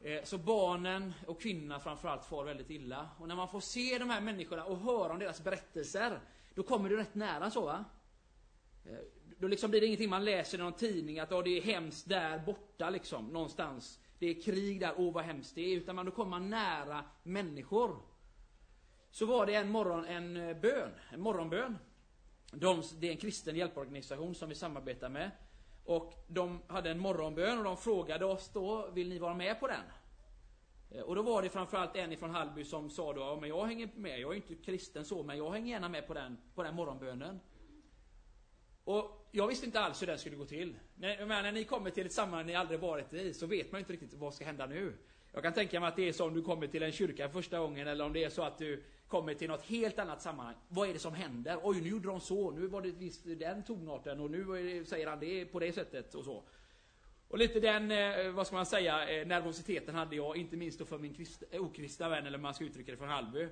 Eh, 0.00 0.24
så 0.24 0.38
barnen 0.38 1.14
och 1.26 1.40
kvinnorna 1.40 1.80
framförallt 1.80 2.24
far 2.24 2.44
väldigt 2.44 2.70
illa. 2.70 3.08
Och 3.18 3.28
när 3.28 3.36
man 3.36 3.48
får 3.48 3.60
se 3.60 3.98
de 3.98 4.10
här 4.10 4.20
människorna 4.20 4.64
och 4.64 4.78
höra 4.78 5.12
om 5.12 5.18
deras 5.18 5.44
berättelser, 5.44 6.20
då 6.54 6.62
kommer 6.62 6.88
du 6.88 6.96
rätt 6.96 7.14
nära 7.14 7.50
så 7.50 7.64
va? 7.64 7.84
Då 9.38 9.48
liksom 9.48 9.70
blir 9.70 9.80
det 9.80 9.86
ingenting 9.86 10.10
man 10.10 10.24
läser 10.24 10.58
i 10.58 10.60
någon 10.60 10.72
tidning 10.72 11.18
att 11.18 11.32
oh, 11.32 11.42
det 11.42 11.58
är 11.58 11.62
hemskt 11.62 12.08
där 12.08 12.38
borta 12.38 12.90
liksom, 12.90 13.26
någonstans. 13.26 14.00
Det 14.18 14.26
är 14.26 14.42
krig 14.42 14.80
där, 14.80 14.92
åh 14.96 15.08
oh, 15.08 15.12
vad 15.12 15.24
hemskt 15.24 15.54
det 15.54 15.60
är. 15.60 15.76
Utan 15.76 15.96
man, 15.96 16.06
då 16.06 16.12
kommer 16.12 16.30
man 16.30 16.50
nära 16.50 17.04
människor. 17.22 17.96
Så 19.10 19.26
var 19.26 19.46
det 19.46 19.54
en 19.54 19.70
morgon 19.70 20.04
en 20.04 20.36
eh, 20.36 20.56
bön, 20.56 20.90
en 21.12 21.20
morgonbön. 21.20 21.78
De, 22.52 22.82
det 22.98 23.06
är 23.06 23.10
en 23.10 23.16
kristen 23.16 23.56
hjälporganisation 23.56 24.34
som 24.34 24.48
vi 24.48 24.54
samarbetar 24.54 25.08
med. 25.08 25.30
Och 25.84 26.12
de 26.28 26.60
hade 26.66 26.90
en 26.90 26.98
morgonbön 26.98 27.58
och 27.58 27.64
de 27.64 27.76
frågade 27.76 28.24
oss 28.24 28.50
då, 28.52 28.90
vill 28.90 29.08
ni 29.08 29.18
vara 29.18 29.34
med 29.34 29.60
på 29.60 29.66
den? 29.66 29.82
Eh, 30.90 31.02
och 31.02 31.14
då 31.14 31.22
var 31.22 31.42
det 31.42 31.48
framförallt 31.48 31.96
en 31.96 32.12
ifrån 32.12 32.30
Hallby 32.30 32.64
som 32.64 32.90
sa 32.90 33.12
då, 33.12 33.20
ja, 33.20 33.38
men 33.40 33.48
jag 33.48 33.66
hänger 33.66 33.90
med, 33.94 34.20
jag 34.20 34.32
är 34.32 34.36
inte 34.36 34.54
kristen 34.54 35.04
så, 35.04 35.22
men 35.22 35.38
jag 35.38 35.50
hänger 35.50 35.72
gärna 35.72 35.88
med 35.88 36.06
på 36.06 36.14
den, 36.14 36.38
på 36.54 36.62
den 36.62 36.74
morgonbönen. 36.74 37.40
Och 38.84 39.17
jag 39.30 39.46
visste 39.46 39.66
inte 39.66 39.80
alls 39.80 40.02
hur 40.02 40.06
det 40.06 40.18
skulle 40.18 40.36
gå 40.36 40.44
till. 40.44 40.76
När, 40.94 41.26
men 41.26 41.42
när 41.44 41.52
ni 41.52 41.64
kommer 41.64 41.90
till 41.90 42.06
ett 42.06 42.12
sammanhang 42.12 42.46
ni 42.46 42.54
aldrig 42.54 42.80
varit 42.80 43.12
i, 43.12 43.34
så 43.34 43.46
vet 43.46 43.72
man 43.72 43.78
inte 43.78 43.92
riktigt 43.92 44.14
vad 44.14 44.34
ska 44.34 44.44
hända 44.44 44.66
nu. 44.66 44.92
Jag 45.32 45.42
kan 45.42 45.52
tänka 45.52 45.80
mig 45.80 45.88
att 45.88 45.96
det 45.96 46.08
är 46.08 46.12
så 46.12 46.26
om 46.26 46.34
du 46.34 46.42
kommer 46.42 46.66
till 46.66 46.82
en 46.82 46.92
kyrka 46.92 47.28
första 47.28 47.58
gången, 47.58 47.88
eller 47.88 48.04
om 48.04 48.12
det 48.12 48.24
är 48.24 48.30
så 48.30 48.42
att 48.42 48.58
du 48.58 48.82
kommer 49.08 49.34
till 49.34 49.48
något 49.48 49.62
helt 49.62 49.98
annat 49.98 50.22
sammanhang. 50.22 50.54
Vad 50.68 50.88
är 50.88 50.92
det 50.92 50.98
som 50.98 51.14
händer? 51.14 51.58
Oj, 51.62 51.80
nu 51.80 51.88
gjorde 51.88 52.08
de 52.08 52.20
så, 52.20 52.50
nu 52.50 52.66
var 52.66 52.82
det 52.82 52.90
visst 52.90 53.24
den 53.24 53.64
tonarten 53.64 54.20
och 54.20 54.30
nu 54.30 54.84
säger 54.84 55.06
han 55.06 55.20
det 55.20 55.44
på 55.44 55.58
det 55.58 55.72
sättet 55.72 56.14
och 56.14 56.24
så. 56.24 56.44
Och 57.28 57.38
lite 57.38 57.60
den, 57.60 57.90
eh, 57.90 58.30
vad 58.30 58.46
ska 58.46 58.56
man 58.56 58.66
säga, 58.66 59.08
eh, 59.08 59.26
nervositeten 59.26 59.94
hade 59.94 60.16
jag, 60.16 60.36
inte 60.36 60.56
minst 60.56 60.78
då 60.78 60.84
för 60.84 60.98
min 60.98 61.26
eh, 61.50 61.62
okristna 61.62 62.08
vän, 62.08 62.26
eller 62.26 62.38
man 62.38 62.54
ska 62.54 62.64
uttrycka 62.64 62.92
det 62.92 62.98
från 62.98 63.08
Hallby. 63.08 63.48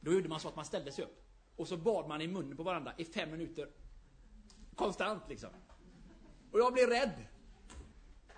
Då 0.00 0.12
gjorde 0.12 0.28
man 0.28 0.40
så 0.40 0.48
att 0.48 0.56
man 0.56 0.64
ställde 0.64 0.92
sig 0.92 1.04
upp. 1.04 1.22
Och 1.56 1.68
så 1.68 1.76
bad 1.76 2.08
man 2.08 2.20
i 2.20 2.26
munnen 2.26 2.56
på 2.56 2.62
varandra 2.62 2.92
i 2.96 3.04
fem 3.04 3.30
minuter. 3.30 3.68
Konstant 4.82 5.22
liksom. 5.28 5.50
Och 6.50 6.58
jag 6.58 6.72
blev 6.72 6.88
rädd. 6.88 7.26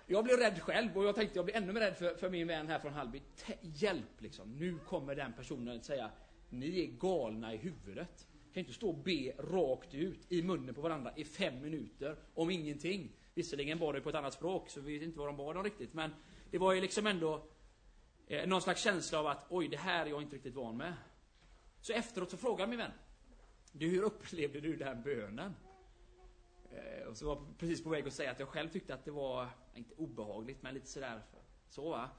Jag 0.07 0.23
blev 0.23 0.37
rädd 0.37 0.61
själv 0.61 0.97
och 0.97 1.05
jag 1.05 1.15
tänkte 1.15 1.37
jag 1.39 1.45
blir 1.45 1.55
ännu 1.55 1.73
mer 1.73 1.81
rädd 1.81 1.97
för, 1.97 2.15
för 2.15 2.29
min 2.29 2.47
vän 2.47 2.67
här 2.67 2.79
från 2.79 2.93
Hallby. 2.93 3.21
Hjälp 3.61 4.21
liksom. 4.21 4.57
Nu 4.57 4.77
kommer 4.77 5.15
den 5.15 5.33
personen 5.33 5.77
att 5.77 5.85
säga 5.85 6.11
ni 6.49 6.83
är 6.83 6.87
galna 6.87 7.53
i 7.53 7.57
huvudet. 7.57 8.27
Kan 8.53 8.61
inte 8.61 8.73
stå 8.73 8.89
och 8.89 8.97
be 8.97 9.31
rakt 9.39 9.93
ut 9.93 10.31
i 10.31 10.43
munnen 10.43 10.75
på 10.75 10.81
varandra 10.81 11.13
i 11.15 11.23
fem 11.23 11.61
minuter 11.61 12.17
om 12.33 12.49
ingenting. 12.49 13.11
Visserligen 13.33 13.79
bad 13.79 13.95
de 13.95 14.01
på 14.01 14.09
ett 14.09 14.15
annat 14.15 14.33
språk, 14.33 14.69
så 14.69 14.81
vi 14.81 14.93
vet 14.93 15.07
inte 15.07 15.19
vad 15.19 15.27
de 15.27 15.37
bad 15.37 15.57
om 15.57 15.63
riktigt. 15.63 15.93
Men 15.93 16.11
det 16.51 16.57
var 16.57 16.73
ju 16.73 16.81
liksom 16.81 17.07
ändå 17.07 17.47
eh, 18.27 18.47
någon 18.47 18.61
slags 18.61 18.83
känsla 18.83 19.19
av 19.19 19.27
att 19.27 19.45
oj, 19.49 19.67
det 19.67 19.77
här 19.77 20.05
är 20.05 20.09
jag 20.09 20.21
inte 20.21 20.35
riktigt 20.35 20.55
van 20.55 20.77
med. 20.77 20.93
Så 21.81 21.93
efteråt 21.93 22.31
så 22.31 22.37
frågade 22.37 22.69
min 22.69 22.79
vän. 22.79 22.91
Du, 23.71 23.89
hur 23.89 24.01
upplevde 24.01 24.59
du 24.59 24.75
den 24.75 25.03
bönen? 25.03 25.53
Eh, 26.75 27.07
och 27.07 27.17
så 27.17 27.25
var 27.25 27.35
jag 27.35 27.57
precis 27.57 27.83
på 27.83 27.89
väg 27.89 28.07
att 28.07 28.13
säga 28.13 28.31
att 28.31 28.39
jag 28.39 28.49
själv 28.49 28.69
tyckte 28.69 28.93
att 28.93 29.05
det 29.05 29.11
var, 29.11 29.49
inte 29.73 29.93
obehagligt, 29.95 30.61
men 30.61 30.73
lite 30.73 30.87
sådär, 30.87 31.21
så 31.69 31.89
va. 31.89 32.09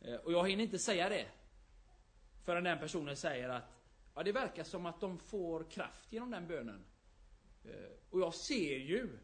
Eh, 0.00 0.14
och 0.14 0.32
jag 0.32 0.48
hinner 0.48 0.64
inte 0.64 0.78
säga 0.78 1.08
det. 1.08 1.28
Förrän 2.44 2.64
den 2.64 2.78
personen 2.78 3.16
säger 3.16 3.48
att 3.48 3.64
ja, 4.14 4.22
det 4.22 4.32
verkar 4.32 4.64
som 4.64 4.86
att 4.86 5.00
de 5.00 5.18
får 5.18 5.70
kraft 5.70 6.12
genom 6.12 6.30
den 6.30 6.46
bönen. 6.46 6.84
Eh, 7.64 7.90
och 8.10 8.20
jag 8.20 8.34
ser 8.34 8.78
ju 8.78 9.18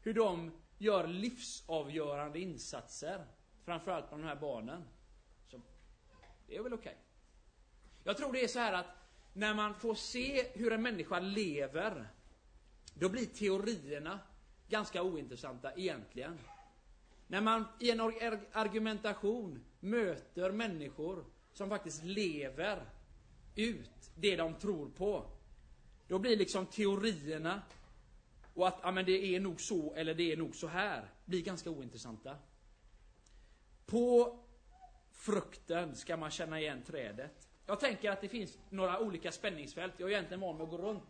hur 0.00 0.14
de 0.14 0.52
gör 0.78 1.06
livsavgörande 1.06 2.40
insatser. 2.40 3.26
Framförallt 3.64 4.10
på 4.10 4.16
de 4.16 4.24
här 4.24 4.36
barnen. 4.36 4.84
Så 5.48 5.60
det 6.46 6.56
är 6.56 6.62
väl 6.62 6.74
okej. 6.74 6.90
Okay. 6.90 7.02
Jag 8.04 8.16
tror 8.16 8.32
det 8.32 8.44
är 8.44 8.48
så 8.48 8.58
här 8.58 8.72
att 8.72 8.86
när 9.32 9.54
man 9.54 9.74
får 9.74 9.94
se 9.94 10.46
hur 10.54 10.72
en 10.72 10.82
människa 10.82 11.20
lever, 11.20 12.10
då 12.94 13.08
blir 13.08 13.26
teorierna 13.26 14.18
ganska 14.68 15.02
ointressanta 15.02 15.72
egentligen. 15.76 16.38
När 17.26 17.40
man 17.40 17.64
i 17.80 17.90
en 17.90 18.00
argumentation 18.52 19.64
möter 19.80 20.52
människor 20.52 21.24
som 21.52 21.68
faktiskt 21.68 22.04
lever 22.04 22.84
ut 23.54 24.10
det 24.14 24.36
de 24.36 24.54
tror 24.54 24.88
på. 24.88 25.26
Då 26.08 26.18
blir 26.18 26.36
liksom 26.36 26.66
teorierna 26.66 27.62
och 28.54 28.68
att 28.68 28.78
ja, 28.82 28.90
men 28.90 29.04
det 29.04 29.34
är 29.36 29.40
nog 29.40 29.60
så 29.60 29.94
eller 29.94 30.14
det 30.14 30.32
är 30.32 30.36
nog 30.36 30.56
så 30.56 30.66
här 30.66 31.10
blir 31.24 31.42
ganska 31.42 31.70
ointressanta. 31.70 32.36
På 33.86 34.38
frukten 35.12 35.96
ska 35.96 36.16
man 36.16 36.30
känna 36.30 36.60
igen 36.60 36.82
trädet. 36.86 37.48
Jag 37.66 37.80
tänker 37.80 38.10
att 38.10 38.20
det 38.20 38.28
finns 38.28 38.58
några 38.70 39.00
olika 39.00 39.32
spänningsfält. 39.32 39.94
Jag 39.96 40.08
är 40.08 40.12
egentligen 40.12 40.40
van 40.40 40.56
med 40.56 40.64
att 40.64 40.70
gå 40.70 40.78
runt. 40.78 41.02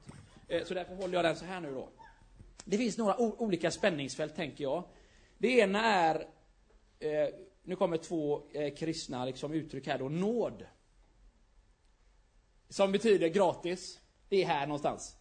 Eh, 0.49 0.65
så 0.65 0.75
därför 0.75 0.95
håller 0.95 1.15
jag 1.15 1.25
den 1.25 1.37
så 1.37 1.45
här 1.45 1.61
nu 1.61 1.75
då. 1.75 1.89
Det 2.65 2.79
finns 2.79 2.99
några 2.99 3.19
olika 3.19 3.71
spänningsfält, 3.71 4.37
tänker 4.37 4.65
jag. 4.65 4.85
Det 5.39 5.59
ena 5.59 5.85
är, 5.85 6.27
eh, 6.99 7.29
nu 7.63 7.77
kommer 7.77 7.97
två 7.97 8.43
eh, 8.53 8.75
kristna 8.75 9.25
liksom, 9.25 9.53
uttryck 9.53 9.87
här 9.87 9.99
då, 9.99 10.09
nåd. 10.09 10.67
Som 12.69 12.93
betyder 12.93 13.29
gratis. 13.29 14.01
Det 14.29 14.43
är 14.43 14.47
här 14.47 14.67
någonstans. 14.67 15.17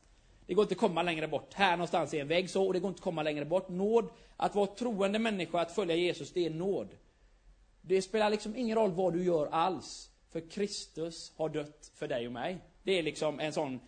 Det 0.45 0.53
går 0.53 0.63
inte 0.63 0.73
att 0.73 0.79
komma 0.79 1.03
längre 1.03 1.27
bort. 1.27 1.53
Här 1.53 1.71
någonstans 1.77 2.13
är 2.13 2.21
en 2.21 2.27
vägg 2.27 2.49
så, 2.49 2.67
och 2.67 2.73
det 2.73 2.79
går 2.79 2.89
inte 2.89 2.99
att 2.99 3.03
komma 3.03 3.23
längre 3.23 3.45
bort. 3.45 3.69
Nåd, 3.69 4.09
att 4.37 4.55
vara 4.55 4.67
troende 4.67 5.19
människa, 5.19 5.61
att 5.61 5.71
följa 5.71 5.95
Jesus, 5.95 6.33
det 6.33 6.45
är 6.45 6.49
nåd. 6.49 6.89
Det 7.81 8.01
spelar 8.01 8.29
liksom 8.29 8.55
ingen 8.55 8.77
roll 8.77 8.91
vad 8.91 9.13
du 9.13 9.23
gör 9.23 9.47
alls. 9.47 10.09
För 10.29 10.49
Kristus 10.49 11.33
har 11.35 11.49
dött 11.49 11.91
för 11.95 12.07
dig 12.07 12.27
och 12.27 12.33
mig. 12.33 12.57
Det 12.83 12.99
är 12.99 13.03
liksom 13.03 13.39
en 13.39 13.53
sån, 13.53 13.79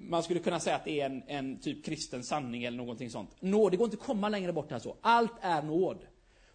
man 0.00 0.22
skulle 0.22 0.40
kunna 0.40 0.60
säga 0.60 0.76
att 0.76 0.84
det 0.84 1.00
är 1.00 1.06
en, 1.06 1.22
en 1.26 1.60
typ 1.60 1.84
kristen 1.84 2.24
sanning 2.24 2.64
eller 2.64 2.76
någonting 2.76 3.10
sånt. 3.10 3.36
Nåd, 3.40 3.72
det 3.72 3.76
går 3.76 3.84
inte 3.84 3.96
att 3.96 4.06
komma 4.06 4.28
längre 4.28 4.52
bort 4.52 4.70
här 4.70 4.78
så. 4.78 4.96
Allt 5.00 5.32
är 5.40 5.62
nåd. 5.62 6.06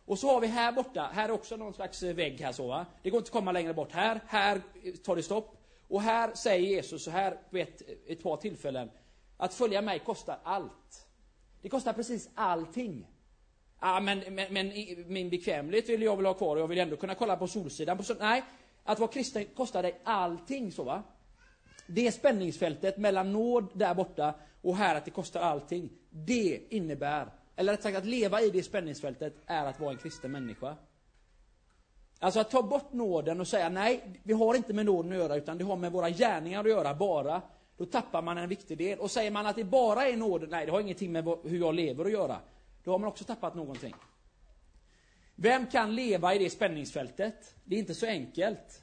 Och 0.06 0.20
så 0.20 0.28
har 0.28 0.42
vi 0.42 0.48
här 0.48 0.72
borta, 0.72 1.10
här 1.14 1.30
är 1.30 1.34
också 1.34 1.56
någon 1.56 1.74
slags 1.74 2.04
eh, 2.04 2.16
vägg 2.16 2.42
här 2.42 2.52
så 2.52 2.68
va. 2.68 2.86
Det 3.04 3.10
går 3.10 3.18
inte 3.18 3.28
att 3.28 3.34
komma 3.34 3.52
längre 3.52 3.74
bort 3.74 3.92
här, 3.92 4.22
här 4.28 4.62
eh, 4.84 4.94
tar 4.94 5.16
det 5.16 5.24
stopp. 5.24 5.62
Och 5.88 6.02
här 6.02 6.34
säger 6.34 6.68
Jesus 6.68 7.04
så 7.04 7.12
här 7.12 7.38
vid 7.50 7.64
ett, 7.64 7.82
ett 8.08 8.24
par 8.24 8.38
tillfällen. 8.38 8.92
Att 9.38 9.54
följa 9.54 9.82
mig 9.82 10.00
kostar 10.00 10.40
allt. 10.44 11.08
Det 11.62 11.70
kostar 11.70 11.94
precis 11.94 12.30
allting. 12.36 13.08
Ja, 13.82 14.00
men, 14.00 14.20
men, 14.30 14.54
men 14.54 14.72
min 15.08 15.30
bekvämlighet 15.30 15.90
vill 15.90 16.02
jag 16.02 16.16
väl 16.16 16.26
ha 16.26 16.34
kvar 16.34 16.56
och 16.56 16.62
jag 16.62 16.68
vill 16.68 16.80
ändå 16.80 16.96
kunna 16.96 17.16
kolla 17.16 17.38
på 17.38 17.48
Solsidan. 17.48 17.98
På 17.98 18.04
sol 18.04 18.18
nej, 18.20 18.44
att 18.84 19.00
vara 19.00 19.12
kristen 19.12 19.46
kostar 19.46 19.84
dig 19.84 20.02
allting 20.04 20.72
så 20.72 20.84
va. 20.84 21.04
Det 21.88 22.12
spänningsfältet 22.12 22.98
mellan 22.98 23.34
nåd 23.34 23.68
där 23.74 23.94
borta 23.94 24.34
och 24.62 24.78
här 24.78 24.96
att 24.96 25.06
det 25.06 25.12
kostar 25.12 25.40
allting. 25.40 25.90
Det 26.10 26.62
innebär, 26.70 27.30
eller 27.56 27.72
rätt 27.72 27.84
sagt 27.84 27.98
att 27.98 28.06
leva 28.06 28.42
i 28.42 28.50
det 28.50 28.64
spänningsfältet 28.64 29.36
är 29.46 29.66
att 29.66 29.80
vara 29.80 29.92
en 29.92 29.98
kristen 29.98 30.32
människa. 30.32 30.76
Alltså 32.20 32.40
att 32.40 32.52
ta 32.52 32.64
bort 32.64 32.94
nåden 32.94 33.40
och 33.40 33.48
säga 33.48 33.70
nej, 33.70 34.20
vi 34.24 34.34
har 34.34 34.56
inte 34.56 34.74
med 34.74 34.86
nåden 34.86 35.12
att 35.12 35.18
göra 35.18 35.36
utan 35.36 35.58
det 35.58 35.64
har 35.64 35.76
med 35.76 35.92
våra 35.92 36.10
gärningar 36.10 36.60
att 36.60 36.70
göra 36.70 36.94
bara. 36.94 37.42
Då 37.78 37.86
tappar 37.86 38.22
man 38.22 38.38
en 38.38 38.50
viktig 38.50 38.78
del. 38.78 39.00
Och 39.00 39.12
säger 39.12 39.32
man 39.32 39.46
att 39.46 39.56
det 39.56 39.64
bara 39.64 40.08
är 40.08 40.18
nåden, 40.18 40.50
nej 40.50 40.66
det 40.66 40.72
har 40.72 40.82
ingenting 40.82 41.12
med 41.12 41.26
hur 41.44 41.60
jag 41.60 41.76
lever 41.76 42.06
att 42.06 42.12
göra. 42.12 42.40
Då 42.84 42.92
har 42.92 43.00
man 43.00 43.08
också 43.08 43.24
tappat 43.24 43.56
någonting. 43.56 43.96
Vem 45.36 45.68
kan 45.68 45.96
leva 45.96 46.36
i 46.36 46.40
det 46.40 46.50
spänningsfältet? 46.50 47.56
Det 47.64 47.76
är 47.76 47.80
inte 47.80 47.96
så 47.96 48.06
enkelt. 48.06 48.82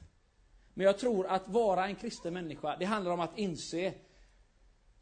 Men 0.73 0.85
jag 0.85 0.99
tror 0.99 1.27
att 1.27 1.47
vara 1.47 1.87
en 1.87 1.95
kristen 1.95 2.33
människa, 2.33 2.75
det 2.79 2.85
handlar 2.85 3.11
om 3.11 3.19
att 3.19 3.37
inse 3.37 3.93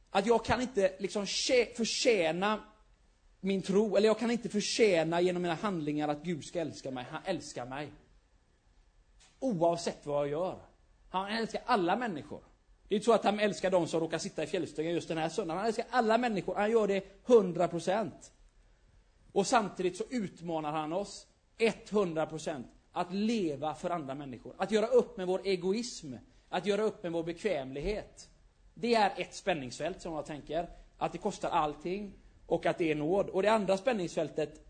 att 0.09 0.25
jag 0.25 0.45
kan 0.45 0.61
inte 0.61 0.95
liksom 0.99 1.25
förtjäna 1.75 2.63
min 3.39 3.61
tro, 3.61 3.97
eller 3.97 4.07
jag 4.07 4.19
kan 4.19 4.31
inte 4.31 4.49
förtjäna 4.49 5.21
genom 5.21 5.41
mina 5.41 5.55
handlingar 5.55 6.07
att 6.07 6.23
Gud 6.23 6.45
ska 6.45 6.59
älska 6.59 6.91
mig. 6.91 7.05
Han 7.09 7.21
älskar 7.25 7.65
mig. 7.65 7.91
Oavsett 9.39 10.05
vad 10.05 10.27
jag 10.27 10.31
gör. 10.31 10.59
Han 11.09 11.31
älskar 11.31 11.61
alla 11.65 11.95
människor. 11.95 12.43
Det 12.87 12.95
är 12.95 12.97
inte 12.97 13.05
så 13.05 13.13
att 13.13 13.23
han 13.23 13.39
älskar 13.39 13.71
de 13.71 13.87
som 13.87 13.99
råkar 13.99 14.17
sitta 14.17 14.43
i 14.43 14.47
fjällstugan 14.47 14.93
just 14.93 15.07
den 15.07 15.17
här 15.17 15.29
söndagen. 15.29 15.57
Han 15.57 15.67
älskar 15.67 15.85
alla 15.89 16.17
människor. 16.17 16.55
Han 16.55 16.71
gör 16.71 16.87
det 16.87 17.03
100 17.25 17.67
%. 17.67 18.31
Och 19.31 19.47
samtidigt 19.47 19.97
så 19.97 20.03
utmanar 20.09 20.71
han 20.71 20.93
oss 20.93 21.27
100 21.57 22.25
% 22.25 22.80
att 22.91 23.13
leva 23.13 23.75
för 23.75 23.89
andra 23.89 24.15
människor. 24.15 24.55
Att 24.57 24.71
göra 24.71 24.87
upp 24.87 25.17
med 25.17 25.27
vår 25.27 25.41
egoism. 25.43 26.13
Att 26.49 26.65
göra 26.65 26.81
upp 26.81 27.03
med 27.03 27.11
vår 27.11 27.23
bekvämlighet. 27.23 28.29
Det 28.73 28.95
är 28.95 29.13
ett 29.17 29.33
spänningsfält 29.33 30.01
som 30.01 30.13
jag 30.13 30.25
tänker. 30.25 30.69
Att 30.97 31.11
det 31.11 31.17
kostar 31.17 31.49
allting 31.49 32.13
och 32.45 32.65
att 32.65 32.77
det 32.77 32.91
är 32.91 32.95
nåd. 32.95 33.29
Och 33.29 33.41
det 33.41 33.51
andra 33.51 33.77
spänningsfältet, 33.77 34.65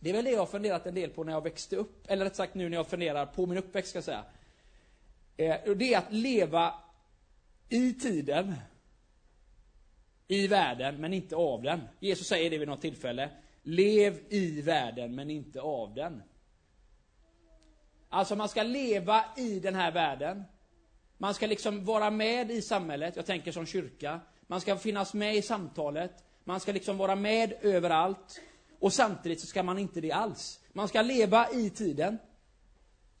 det 0.00 0.10
är 0.10 0.14
väl 0.14 0.24
det 0.24 0.30
jag 0.30 0.38
har 0.38 0.46
funderat 0.46 0.86
en 0.86 0.94
del 0.94 1.10
på 1.10 1.24
när 1.24 1.32
jag 1.32 1.42
växte 1.42 1.76
upp. 1.76 2.10
Eller 2.10 2.24
rätt 2.24 2.36
sagt 2.36 2.54
nu 2.54 2.68
när 2.68 2.76
jag 2.76 2.86
funderar 2.86 3.26
på 3.26 3.46
min 3.46 3.58
uppväxt 3.58 3.90
ska 3.90 3.96
jag 3.96 4.04
säga. 4.04 4.24
Eh, 5.36 5.74
det 5.76 5.94
är 5.94 5.98
att 5.98 6.12
leva 6.12 6.74
i 7.68 7.92
tiden, 7.92 8.54
i 10.28 10.46
världen, 10.46 11.00
men 11.00 11.12
inte 11.12 11.36
av 11.36 11.62
den. 11.62 11.80
Jesus 12.00 12.26
säger 12.26 12.50
det 12.50 12.58
vid 12.58 12.68
något 12.68 12.80
tillfälle. 12.80 13.30
Lev 13.62 14.18
i 14.28 14.62
världen, 14.62 15.14
men 15.14 15.30
inte 15.30 15.60
av 15.60 15.94
den. 15.94 16.22
Alltså 18.14 18.36
man 18.36 18.48
ska 18.48 18.62
leva 18.62 19.24
i 19.36 19.60
den 19.60 19.74
här 19.74 19.92
världen. 19.92 20.44
Man 21.18 21.34
ska 21.34 21.46
liksom 21.46 21.84
vara 21.84 22.10
med 22.10 22.50
i 22.50 22.62
samhället, 22.62 23.16
jag 23.16 23.26
tänker 23.26 23.52
som 23.52 23.66
kyrka. 23.66 24.20
Man 24.46 24.60
ska 24.60 24.76
finnas 24.76 25.14
med 25.14 25.36
i 25.36 25.42
samtalet. 25.42 26.24
Man 26.44 26.60
ska 26.60 26.72
liksom 26.72 26.98
vara 26.98 27.16
med 27.16 27.52
överallt. 27.62 28.40
Och 28.80 28.92
samtidigt 28.92 29.40
så 29.40 29.46
ska 29.46 29.62
man 29.62 29.78
inte 29.78 30.00
det 30.00 30.12
alls. 30.12 30.60
Man 30.72 30.88
ska 30.88 31.02
leva 31.02 31.50
i 31.50 31.70
tiden. 31.70 32.18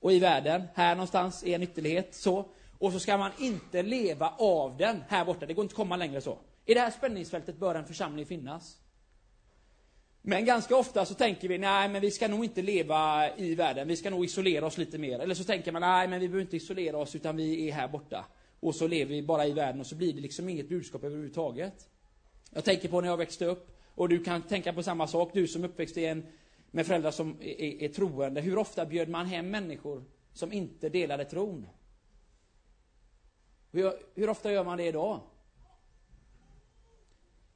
Och 0.00 0.12
i 0.12 0.18
världen. 0.18 0.62
Här 0.74 0.94
någonstans 0.94 1.44
är 1.44 1.54
en 1.54 1.62
ytterlighet. 1.62 2.14
Så. 2.14 2.48
Och 2.78 2.92
så 2.92 3.00
ska 3.00 3.16
man 3.16 3.30
inte 3.38 3.82
leva 3.82 4.34
av 4.38 4.76
den 4.76 5.04
här 5.08 5.24
borta. 5.24 5.46
Det 5.46 5.54
går 5.54 5.62
inte 5.62 5.72
att 5.72 5.76
komma 5.76 5.96
längre 5.96 6.20
så. 6.20 6.38
I 6.64 6.74
det 6.74 6.80
här 6.80 6.90
spänningsfältet 6.90 7.56
bör 7.56 7.74
en 7.74 7.86
församling 7.86 8.26
finnas. 8.26 8.76
Men 10.24 10.44
ganska 10.44 10.76
ofta 10.76 11.04
så 11.04 11.14
tänker 11.14 11.48
vi, 11.48 11.58
nej 11.58 11.88
men 11.88 12.00
vi 12.00 12.10
ska 12.10 12.28
nog 12.28 12.44
inte 12.44 12.62
leva 12.62 13.30
i 13.36 13.54
världen, 13.54 13.88
vi 13.88 13.96
ska 13.96 14.10
nog 14.10 14.24
isolera 14.24 14.66
oss 14.66 14.78
lite 14.78 14.98
mer. 14.98 15.18
Eller 15.18 15.34
så 15.34 15.44
tänker 15.44 15.72
man, 15.72 15.82
nej 15.82 16.08
men 16.08 16.20
vi 16.20 16.28
behöver 16.28 16.42
inte 16.42 16.56
isolera 16.56 16.96
oss 16.96 17.14
utan 17.14 17.36
vi 17.36 17.68
är 17.68 17.72
här 17.72 17.88
borta. 17.88 18.24
Och 18.60 18.74
så 18.74 18.86
lever 18.86 19.14
vi 19.14 19.22
bara 19.22 19.46
i 19.46 19.52
världen 19.52 19.80
och 19.80 19.86
så 19.86 19.94
blir 19.94 20.12
det 20.12 20.20
liksom 20.20 20.48
inget 20.48 20.68
budskap 20.68 21.04
överhuvudtaget. 21.04 21.88
Jag 22.50 22.64
tänker 22.64 22.88
på 22.88 23.00
när 23.00 23.08
jag 23.08 23.16
växte 23.16 23.46
upp, 23.46 23.78
och 23.94 24.08
du 24.08 24.24
kan 24.24 24.42
tänka 24.42 24.72
på 24.72 24.82
samma 24.82 25.06
sak, 25.06 25.30
du 25.34 25.48
som 25.48 25.64
uppväxt 25.64 25.96
i 25.96 26.06
en, 26.06 26.26
med 26.70 26.86
föräldrar 26.86 27.10
som 27.10 27.36
är, 27.40 27.60
är, 27.60 27.82
är 27.82 27.88
troende. 27.88 28.40
Hur 28.40 28.58
ofta 28.58 28.86
bjöd 28.86 29.08
man 29.08 29.26
hem 29.26 29.50
människor 29.50 30.04
som 30.32 30.52
inte 30.52 30.88
delade 30.88 31.24
tron? 31.24 31.66
Hur, 33.72 33.92
hur 34.14 34.28
ofta 34.28 34.52
gör 34.52 34.64
man 34.64 34.78
det 34.78 34.86
idag? 34.86 35.20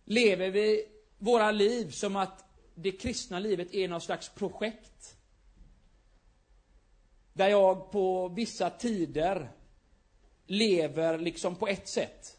Lever 0.05 0.51
vi 0.51 0.85
våra 1.19 1.51
liv 1.51 1.91
som 1.91 2.17
att 2.17 2.46
det 2.79 2.93
kristna 2.93 3.39
livet 3.39 3.75
är 3.75 3.89
någon 3.89 4.01
slags 4.01 4.29
projekt. 4.29 5.17
Där 7.33 7.49
jag 7.49 7.91
på 7.91 8.29
vissa 8.29 8.71
tider 8.71 9.51
lever 10.47 11.19
liksom 11.19 11.57
på 11.57 11.69
ett 11.69 11.89
sätt. 11.89 12.39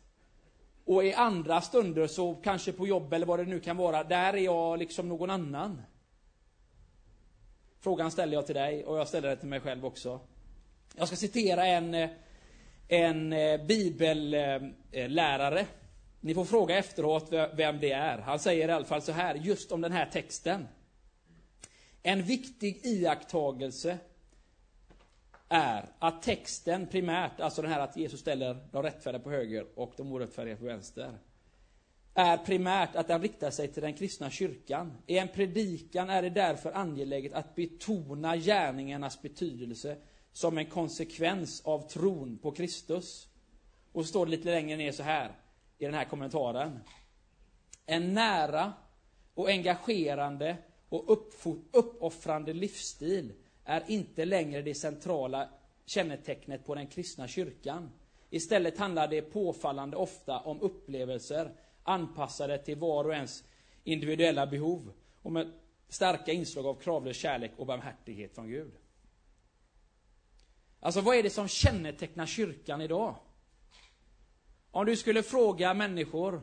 Och 0.86 1.06
i 1.06 1.14
andra 1.14 1.62
stunder 1.62 2.08
så 2.08 2.36
kanske 2.36 2.72
på 2.72 2.88
jobb 2.88 3.14
eller 3.14 3.26
vad 3.26 3.40
det 3.40 3.46
nu 3.46 3.60
kan 3.60 3.78
vara, 3.78 4.04
där 4.04 4.34
är 4.34 4.38
jag 4.38 4.80
liksom 4.80 5.10
någon 5.10 5.30
annan. 5.30 5.82
Frågan 7.80 8.12
ställer 8.12 8.34
jag 8.34 8.46
till 8.46 8.56
dig 8.56 8.86
och 8.86 9.00
jag 9.00 9.08
ställer 9.08 9.30
den 9.30 9.38
till 9.38 9.48
mig 9.48 9.60
själv 9.60 9.86
också. 9.86 10.20
Jag 10.96 11.08
ska 11.08 11.18
citera 11.18 11.66
en, 11.66 11.94
eh, 11.94 12.10
en 12.88 13.34
eh, 13.34 13.66
bibellärare 13.66 15.66
ni 16.22 16.34
får 16.34 16.46
fråga 16.46 16.78
efteråt 16.78 17.34
vem 17.54 17.80
det 17.80 17.92
är. 17.92 18.18
Han 18.18 18.40
säger 18.40 18.70
i 18.70 18.72
alla 18.72 18.86
fall 18.86 19.02
så 19.02 19.12
här, 19.12 19.36
just 19.36 19.72
om 19.72 19.82
den 19.82 19.92
här 19.92 20.06
texten. 20.06 20.68
En 22.04 22.24
viktig 22.24 22.86
iakttagelse 22.86 23.98
är 25.50 25.86
att 26.00 26.24
texten 26.24 26.88
primärt, 26.88 27.40
alltså 27.40 27.62
den 27.62 27.72
här 27.72 27.80
att 27.80 27.98
Jesus 27.98 28.20
ställer 28.20 28.68
de 28.72 28.84
rättfärdiga 28.84 29.22
på 29.22 29.30
höger 29.30 29.66
och 29.76 29.94
de 29.98 30.12
orättfärdiga 30.12 30.56
på 30.56 30.66
vänster, 30.66 31.18
är 32.14 32.38
primärt 32.38 32.96
att 32.96 33.08
den 33.08 33.22
riktar 33.22 33.52
sig 33.52 33.68
till 33.68 33.84
den 33.84 33.94
kristna 33.94 34.30
kyrkan. 34.30 34.98
I 35.08 35.18
en 35.18 35.28
predikan 35.28 36.10
är 36.10 36.22
det 36.22 36.30
därför 36.30 36.72
angeläget 36.72 37.34
att 37.34 37.56
betona 37.56 38.38
gärningarnas 38.38 39.22
betydelse 39.22 39.98
som 40.32 40.58
en 40.58 40.66
konsekvens 40.66 41.62
av 41.66 41.90
tron 41.90 42.38
på 42.38 42.52
Kristus. 42.52 43.28
Och 43.92 44.06
så 44.06 44.10
står 44.10 44.26
det 44.26 44.32
lite 44.32 44.52
längre 44.52 44.78
ner 44.78 44.92
så 44.92 45.04
här 45.04 45.32
i 45.78 45.86
den 45.86 45.94
här 45.94 46.06
kommentaren. 46.06 46.80
En 47.86 48.14
nära 48.14 48.74
och 49.34 49.50
engagerande 49.50 50.58
och 50.90 51.12
uppoffrande 51.72 52.54
livsstil 52.54 53.34
är 53.64 53.84
inte 53.88 54.26
längre 54.26 54.62
det 54.62 54.76
centrala 54.76 55.50
kännetecknet 55.86 56.66
på 56.66 56.76
den 56.76 56.88
kristna 56.88 57.28
kyrkan. 57.28 57.90
Istället 58.30 58.78
handlar 58.78 59.08
det 59.08 59.22
påfallande 59.22 59.98
ofta 59.98 60.40
om 60.40 60.62
upplevelser 60.62 61.52
anpassade 61.84 62.58
till 62.58 62.78
var 62.78 63.06
och 63.06 63.14
ens 63.14 63.44
individuella 63.84 64.48
behov 64.48 64.94
och 65.22 65.32
med 65.32 65.52
starka 65.90 66.32
inslag 66.32 66.66
av 66.66 66.76
kravlös 66.76 67.18
kärlek 67.18 67.52
och 67.58 67.66
barmhärtighet 67.66 68.36
från 68.36 68.48
Gud. 68.48 68.72
Alltså 70.80 71.02
vad 71.02 71.16
är 71.16 71.24
det 71.24 71.30
som 71.30 71.48
kännetecknar 71.48 72.26
kyrkan 72.26 72.82
idag? 72.82 73.16
Om 74.78 74.86
du 74.86 74.96
skulle 74.96 75.24
fråga 75.24 75.74
människor 75.74 76.42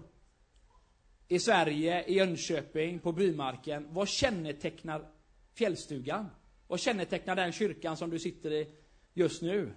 i 1.29 1.39
Sverige, 1.39 2.05
i 2.05 2.15
Jönköping, 2.15 2.99
på 2.99 3.13
bymarken, 3.13 3.89
vad 3.91 4.09
kännetecknar 4.09 5.09
fjällstugan? 5.55 6.27
Vad 6.67 6.81
kännetecknar 6.81 7.37
den 7.37 7.53
kyrkan 7.53 7.97
som 7.97 8.11
du 8.11 8.19
sitter 8.19 8.53
i 8.53 8.69
just 9.13 9.43
nu? 9.43 9.73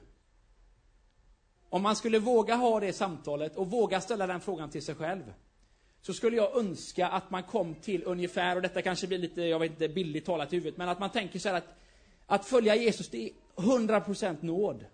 Om 1.70 1.82
man 1.82 1.96
skulle 1.96 2.20
våga 2.20 2.56
ha 2.56 2.80
det 2.80 2.94
samtalet 2.94 3.56
och 3.56 3.72
våga 3.72 4.02
ställa 4.02 4.28
den 4.28 4.42
frågan 4.42 4.70
till 4.70 4.86
sig 4.86 4.96
själv. 4.96 5.34
Så 6.02 6.14
skulle 6.14 6.38
jag 6.38 6.58
önska 6.58 7.08
att 7.08 7.32
man 7.32 7.44
kom 7.44 7.76
till 7.76 8.04
ungefär, 8.04 8.56
och 8.56 8.62
detta 8.62 8.82
kanske 8.82 9.08
blir 9.08 9.18
lite, 9.18 9.42
jag 9.42 9.60
vet 9.60 9.72
inte, 9.72 9.90
billigt 9.90 10.26
talat 10.26 10.54
i 10.54 10.56
huvudet, 10.56 10.78
men 10.78 10.90
att 10.90 11.00
man 11.00 11.12
tänker 11.12 11.40
så 11.40 11.50
här 11.50 11.56
att 11.56 11.78
att 12.26 12.46
följa 12.46 12.76
Jesus, 12.76 13.10
det 13.10 13.26
är 13.26 13.32
100% 13.56 14.38
nåd. 14.42 14.86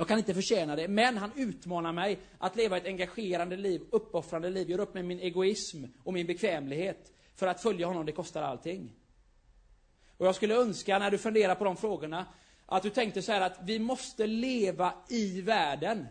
Jag 0.00 0.08
kan 0.08 0.18
inte 0.18 0.34
förtjäna 0.34 0.76
det, 0.76 0.88
men 0.88 1.16
han 1.16 1.30
utmanar 1.36 1.92
mig 1.92 2.18
att 2.38 2.56
leva 2.56 2.76
ett 2.76 2.86
engagerande 2.86 3.56
liv, 3.56 3.82
uppoffrande 3.90 4.50
liv, 4.50 4.70
Gör 4.70 4.80
upp 4.80 4.94
med 4.94 5.04
min 5.04 5.20
egoism 5.20 5.84
och 6.04 6.12
min 6.12 6.26
bekvämlighet. 6.26 7.12
För 7.34 7.46
att 7.46 7.62
följa 7.62 7.86
honom, 7.86 8.06
det 8.06 8.12
kostar 8.12 8.42
allting. 8.42 8.92
Och 10.16 10.26
jag 10.26 10.34
skulle 10.34 10.54
önska, 10.54 10.98
när 10.98 11.10
du 11.10 11.18
funderar 11.18 11.54
på 11.54 11.64
de 11.64 11.76
frågorna, 11.76 12.26
att 12.66 12.82
du 12.82 12.90
tänkte 12.90 13.22
så 13.22 13.32
här 13.32 13.40
att 13.40 13.58
vi 13.64 13.78
måste 13.78 14.26
leva 14.26 14.92
i 15.08 15.40
världen. 15.40 16.06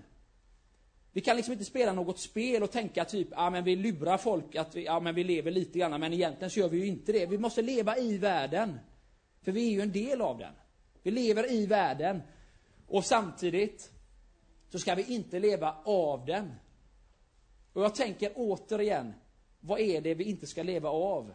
Vi 1.12 1.22
kan 1.22 1.36
liksom 1.36 1.52
inte 1.52 1.66
spela 1.66 1.94
något 1.94 2.20
spel 2.20 2.64
och 2.64 2.72
tänka 2.72 3.06
typ, 3.06 3.28
ja 3.32 3.50
men 3.50 3.64
vi 3.64 3.76
lurar 3.76 4.18
folk 4.18 4.56
att 4.56 4.76
vi, 4.76 4.86
ja 4.86 5.00
men 5.00 5.16
vi 5.16 5.24
lever 5.24 5.52
lite 5.52 5.80
grann, 5.80 6.00
men 6.00 6.14
egentligen 6.14 6.50
så 6.50 6.60
gör 6.60 6.70
vi 6.70 6.78
ju 6.78 6.86
inte 6.86 7.12
det. 7.12 7.26
Vi 7.26 7.38
måste 7.38 7.62
leva 7.62 7.98
i 7.98 8.18
världen. 8.18 8.80
För 9.42 9.52
vi 9.52 9.68
är 9.68 9.72
ju 9.72 9.82
en 9.82 9.92
del 9.92 10.22
av 10.22 10.38
den. 10.38 10.54
Vi 11.04 11.12
lever 11.12 11.52
i 11.52 11.66
världen. 11.66 12.22
Och 12.90 13.06
samtidigt 13.06 13.92
så 14.70 14.80
ska 14.80 14.96
vi 14.96 15.14
inte 15.14 15.40
leva 15.40 15.76
av 15.86 16.26
den. 16.26 16.54
Och 17.74 17.84
jag 17.84 17.96
tänker 17.96 18.32
återigen, 18.36 19.14
vad 19.60 19.80
är 19.80 20.02
det 20.02 20.14
vi 20.14 20.24
inte 20.24 20.48
ska 20.48 20.64
leva 20.64 20.90
av? 20.90 21.34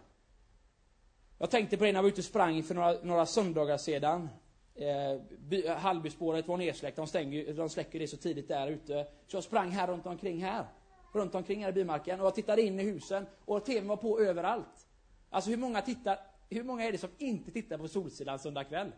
Jag 1.38 1.50
tänkte 1.50 1.76
på 1.76 1.84
det 1.84 1.92
när 1.92 1.98
jag 1.98 2.02
var 2.02 2.08
ute 2.08 2.20
och 2.20 2.24
sprang 2.24 2.62
för 2.62 2.74
några, 2.74 2.92
några 3.02 3.26
söndagar 3.26 3.76
sedan. 3.76 4.28
Eh, 4.74 5.76
Hallbyspåret 5.76 6.48
var 6.48 6.56
nedsläckt, 6.56 6.96
de, 6.96 7.06
stänger, 7.06 7.54
de 7.54 7.68
släcker 7.68 7.98
det 7.98 8.08
så 8.08 8.16
tidigt 8.16 8.48
där 8.48 8.68
ute. 8.68 9.06
Så 9.26 9.36
jag 9.36 9.44
sprang 9.44 9.70
här 9.70 9.86
runt 9.86 10.06
omkring 10.06 10.44
här. 10.44 10.66
Runt 11.12 11.34
omkring 11.34 11.62
här 11.62 11.68
i 11.68 11.72
bymarken. 11.72 12.20
Och 12.20 12.26
jag 12.26 12.34
tittade 12.34 12.62
in 12.62 12.80
i 12.80 12.82
husen 12.82 13.26
och 13.44 13.64
tvn 13.64 13.88
var 13.88 13.96
på 13.96 14.20
överallt. 14.20 14.86
Alltså 15.30 15.50
hur 15.50 15.56
många 15.56 15.82
tittar, 15.82 16.18
hur 16.50 16.62
många 16.62 16.84
är 16.84 16.92
det 16.92 16.98
som 16.98 17.10
inte 17.18 17.50
tittar 17.50 17.78
på 17.78 17.88
Solsidan 17.88 18.38
söndag 18.38 18.64
kväll? 18.64 18.92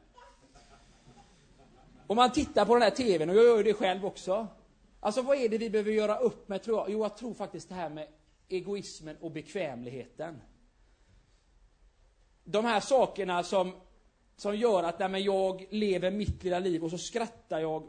Om 2.07 2.17
man 2.17 2.33
tittar 2.33 2.65
på 2.65 2.75
den 2.75 2.83
här 2.83 2.91
TVn, 2.91 3.31
och 3.31 3.37
jag 3.37 3.45
gör 3.45 3.65
det 3.65 3.75
själv 3.75 4.07
också. 4.07 4.47
Alltså 5.01 5.23
vad 5.23 5.37
är 5.37 5.49
det 5.49 5.59
vi 5.59 5.71
behöver 5.71 5.93
göra 5.93 6.17
upp 6.17 6.49
med 6.49 6.63
tror 6.63 6.79
jag? 6.79 6.91
Jo, 6.91 7.03
jag 7.03 7.17
tror 7.17 7.35
faktiskt 7.35 7.69
det 7.69 7.75
här 7.75 7.91
med 7.91 8.09
egoismen 8.49 9.17
och 9.21 9.31
bekvämligheten. 9.31 10.41
De 12.45 12.65
här 12.65 12.81
sakerna 12.81 13.43
som, 13.43 13.73
som 14.37 14.57
gör 14.57 14.83
att 14.83 14.99
nej, 14.99 15.09
men 15.09 15.23
jag 15.23 15.67
lever 15.71 16.11
mitt 16.11 16.45
lilla 16.45 16.59
liv 16.59 16.85
och 16.85 16.91
så 16.91 16.99
skrattar 16.99 17.61
jag 17.61 17.89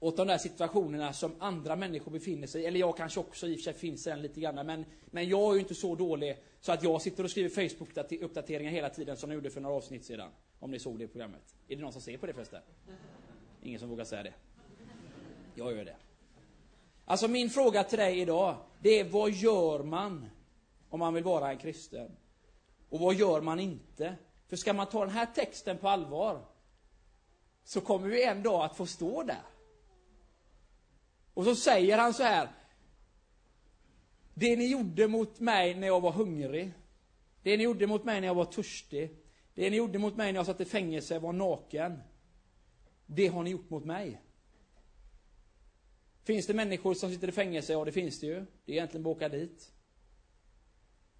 åt 0.00 0.16
de 0.16 0.26
där 0.26 0.38
situationerna 0.38 1.12
som 1.12 1.32
andra 1.38 1.76
människor 1.76 2.12
befinner 2.12 2.46
sig 2.46 2.62
i. 2.62 2.66
Eller 2.66 2.80
jag 2.80 2.96
kanske 2.96 3.20
också 3.20 3.46
i 3.46 3.54
och 3.54 3.58
för 3.58 3.62
sig 3.62 3.74
finns 3.74 4.06
i 4.06 4.10
den 4.10 4.22
lite 4.22 4.40
grann. 4.40 4.66
Men, 4.66 4.84
men 5.06 5.28
jag 5.28 5.50
är 5.50 5.54
ju 5.54 5.60
inte 5.60 5.74
så 5.74 5.94
dålig 5.94 6.36
så 6.60 6.72
att 6.72 6.82
jag 6.82 7.02
sitter 7.02 7.24
och 7.24 7.30
skriver 7.30 7.48
Facebook-uppdateringar 7.48 8.70
hela 8.70 8.90
tiden 8.90 9.16
som 9.16 9.30
jag 9.30 9.34
gjorde 9.34 9.50
för 9.50 9.60
några 9.60 9.76
avsnitt 9.76 10.04
sedan. 10.04 10.30
Om 10.58 10.70
ni 10.70 10.78
såg 10.78 10.98
det 10.98 11.08
programmet. 11.08 11.54
Är 11.68 11.76
det 11.76 11.82
någon 11.82 11.92
som 11.92 12.02
ser 12.02 12.18
på 12.18 12.26
det 12.26 12.32
förresten? 12.32 12.60
Ingen 13.62 13.80
som 13.80 13.88
vågar 13.88 14.04
säga 14.04 14.22
det. 14.22 14.34
Jag 15.54 15.76
gör 15.76 15.84
det. 15.84 15.96
Alltså 17.04 17.28
min 17.28 17.50
fråga 17.50 17.84
till 17.84 17.98
dig 17.98 18.20
idag, 18.20 18.56
det 18.82 19.00
är 19.00 19.04
vad 19.04 19.30
gör 19.30 19.82
man 19.82 20.30
om 20.88 21.00
man 21.00 21.14
vill 21.14 21.24
vara 21.24 21.50
en 21.50 21.58
kristen? 21.58 22.10
Och 22.88 23.00
vad 23.00 23.14
gör 23.14 23.40
man 23.40 23.60
inte? 23.60 24.16
För 24.48 24.56
ska 24.56 24.72
man 24.72 24.86
ta 24.86 25.00
den 25.00 25.14
här 25.14 25.26
texten 25.26 25.78
på 25.78 25.88
allvar, 25.88 26.44
så 27.64 27.80
kommer 27.80 28.08
vi 28.08 28.24
en 28.24 28.42
dag 28.42 28.64
att 28.64 28.76
få 28.76 28.86
stå 28.86 29.22
där. 29.22 29.42
Och 31.34 31.44
så 31.44 31.54
säger 31.54 31.98
han 31.98 32.14
så 32.14 32.22
här. 32.22 32.48
Det 34.34 34.56
ni 34.56 34.70
gjorde 34.70 35.08
mot 35.08 35.40
mig 35.40 35.74
när 35.74 35.86
jag 35.86 36.00
var 36.00 36.12
hungrig. 36.12 36.72
Det 37.42 37.56
ni 37.56 37.62
gjorde 37.62 37.86
mot 37.86 38.04
mig 38.04 38.20
när 38.20 38.26
jag 38.26 38.34
var 38.34 38.44
törstig. 38.44 39.16
Det 39.54 39.70
ni 39.70 39.76
gjorde 39.76 39.98
mot 39.98 40.16
mig 40.16 40.32
när 40.32 40.38
jag 40.38 40.46
satt 40.46 40.60
i 40.60 40.64
fängelse, 40.64 41.18
var 41.18 41.32
naken. 41.32 41.98
Det 43.10 43.26
har 43.26 43.42
ni 43.42 43.50
gjort 43.50 43.70
mot 43.70 43.84
mig. 43.84 44.20
Finns 46.24 46.46
det 46.46 46.54
människor 46.54 46.94
som 46.94 47.10
sitter 47.10 47.28
i 47.28 47.32
fängelse? 47.32 47.72
Ja, 47.72 47.84
det 47.84 47.92
finns 47.92 48.20
det 48.20 48.26
ju. 48.26 48.46
Det 48.64 48.72
är 48.72 48.76
egentligen 48.76 49.02
bara 49.04 49.10
att 49.10 49.16
åka 49.16 49.28
dit. 49.28 49.72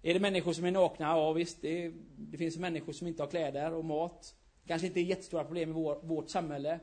Är 0.01 0.13
det 0.13 0.19
människor 0.19 0.53
som 0.53 0.65
är 0.65 0.71
nakna? 0.71 1.05
Ja, 1.05 1.33
visst. 1.33 1.61
Det, 1.61 1.85
är, 1.85 1.93
det 2.17 2.37
finns 2.37 2.57
människor 2.57 2.93
som 2.93 3.07
inte 3.07 3.23
har 3.23 3.27
kläder 3.29 3.73
och 3.73 3.85
mat. 3.85 4.35
Kanske 4.67 4.87
inte 4.87 4.99
är 4.99 5.03
jättestora 5.03 5.43
problem 5.43 5.69
i 5.69 5.73
vår, 5.73 5.99
vårt 6.03 6.29
samhälle. 6.29 6.79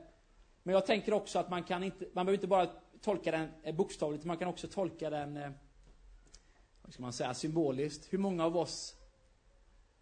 Men 0.63 0.73
jag 0.73 0.85
tänker 0.85 1.13
också 1.13 1.39
att 1.39 1.49
man 1.49 1.63
kan 1.63 1.83
inte, 1.83 2.05
man 2.13 2.25
behöver 2.25 2.33
inte 2.33 2.47
bara 2.47 2.69
tolka 3.01 3.31
den 3.31 3.49
eh, 3.63 3.75
bokstavligt, 3.75 4.25
man 4.25 4.37
kan 4.37 4.47
också 4.47 4.67
tolka 4.67 5.09
den, 5.09 5.37
eh, 5.37 5.51
vad 6.81 6.93
ska 6.93 7.01
man 7.01 7.13
säga, 7.13 7.33
symboliskt. 7.33 8.13
Hur 8.13 8.17
många 8.17 8.45
av 8.45 8.57
oss 8.57 8.95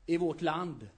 i 0.06 0.18
vårt 0.18 0.42
land 0.42 0.90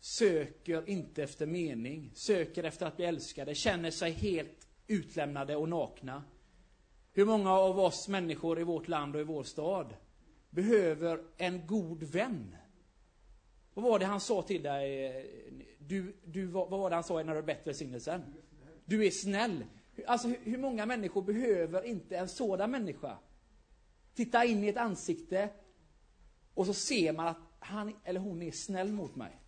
söker 0.00 0.88
inte 0.88 1.22
efter 1.22 1.46
mening, 1.46 2.12
söker 2.14 2.64
efter 2.64 2.86
att 2.86 2.96
bli 2.96 3.04
älskade, 3.04 3.54
känner 3.54 3.90
sig 3.90 4.10
helt 4.10 4.68
utlämnade 4.86 5.56
och 5.56 5.68
nakna. 5.68 6.24
Hur 7.12 7.24
många 7.24 7.52
av 7.52 7.78
oss 7.78 8.08
människor 8.08 8.60
i 8.60 8.64
vårt 8.64 8.88
land 8.88 9.14
och 9.14 9.20
i 9.20 9.24
vår 9.24 9.42
stad 9.42 9.94
behöver 10.50 11.24
en 11.36 11.66
god 11.66 12.02
vän? 12.02 12.56
Vad 13.74 13.84
var 13.84 13.98
det 13.98 14.06
han 14.06 14.20
sa 14.20 14.42
till 14.42 14.62
dig? 14.62 15.66
Du, 15.78 16.16
du, 16.24 16.46
vad 16.46 16.70
var 16.70 16.90
det 16.90 16.96
han 16.96 17.04
sa 17.04 17.20
i 17.20 17.24
när 17.24 17.34
du 17.34 17.42
bättre 17.42 17.62
välsignelsen? 17.64 18.22
Du 18.84 19.06
är 19.06 19.10
snäll. 19.10 19.64
Alltså 20.06 20.28
hur 20.28 20.58
många 20.58 20.86
människor 20.86 21.22
behöver 21.22 21.82
inte 21.82 22.16
en 22.16 22.28
sådan 22.28 22.70
människa? 22.70 23.18
Titta 24.14 24.44
in 24.44 24.64
i 24.64 24.68
ett 24.68 24.76
ansikte 24.76 25.48
och 26.54 26.66
så 26.66 26.74
ser 26.74 27.12
man 27.12 27.28
att 27.28 27.38
han 27.58 27.94
eller 28.04 28.20
hon 28.20 28.42
är 28.42 28.50
snäll 28.50 28.92
mot 28.92 29.16
mig. 29.16 29.40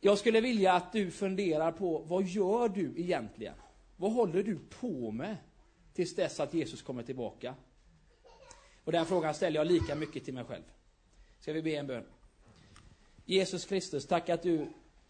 Jag 0.00 0.18
skulle 0.18 0.40
vilja 0.40 0.72
att 0.72 0.92
du 0.92 1.10
funderar 1.10 1.72
på 1.72 1.98
vad 1.98 2.24
gör 2.24 2.68
du 2.68 2.94
egentligen? 2.96 3.54
Vad 3.96 4.12
håller 4.12 4.42
du 4.42 4.58
på 4.80 5.10
med 5.10 5.36
tills 5.94 6.14
dess 6.14 6.40
att 6.40 6.54
Jesus 6.54 6.82
kommer 6.82 7.02
tillbaka? 7.02 7.54
Och 8.84 8.92
den 8.92 9.06
frågan 9.06 9.34
ställer 9.34 9.56
jag 9.56 9.66
lika 9.66 9.94
mycket 9.94 10.24
till 10.24 10.34
mig 10.34 10.44
själv. 10.44 10.62
Ska 11.40 11.52
vi 11.52 11.62
be 11.62 11.70
en 11.70 11.86
bön? 11.86 12.04
Jesus 13.24 13.64
Kristus, 13.64 14.06
tack 14.06 14.28
att 14.28 14.42
du 14.42 14.66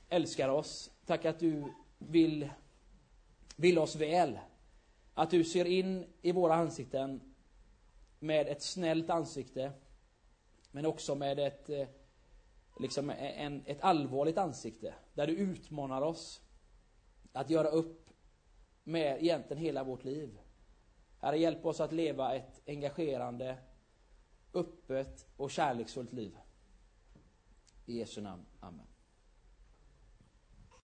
älskar 0.08 0.48
oss. 0.48 0.90
Tack 1.06 1.24
att 1.24 1.38
du 1.38 1.64
vill, 1.98 2.48
vill 3.56 3.78
oss 3.78 3.96
väl. 3.96 4.38
Att 5.14 5.30
du 5.30 5.44
ser 5.44 5.64
in 5.64 6.06
i 6.22 6.32
våra 6.32 6.54
ansikten 6.54 7.20
med 8.18 8.48
ett 8.48 8.62
snällt 8.62 9.10
ansikte. 9.10 9.72
Men 10.70 10.86
också 10.86 11.14
med 11.14 11.38
ett 11.38 11.68
eh, 11.70 11.86
liksom 12.76 13.10
en, 13.10 13.62
ett 13.66 13.80
allvarligt 13.80 14.38
ansikte. 14.38 14.94
Där 15.14 15.26
du 15.26 15.32
utmanar 15.32 16.02
oss 16.02 16.42
att 17.32 17.50
göra 17.50 17.68
upp 17.68 18.10
med 18.84 19.22
egentligen 19.22 19.62
hela 19.62 19.84
vårt 19.84 20.04
liv. 20.04 20.38
Herre, 21.20 21.38
hjälp 21.38 21.66
oss 21.66 21.80
att 21.80 21.92
leva 21.92 22.34
ett 22.34 22.62
engagerande, 22.66 23.58
öppet 24.54 25.26
och 25.36 25.50
kärleksfullt 25.50 26.12
liv. 26.12 26.38
I 27.86 27.98
Jesu 27.98 28.20
namn. 28.20 28.46
Amen. 28.60 28.86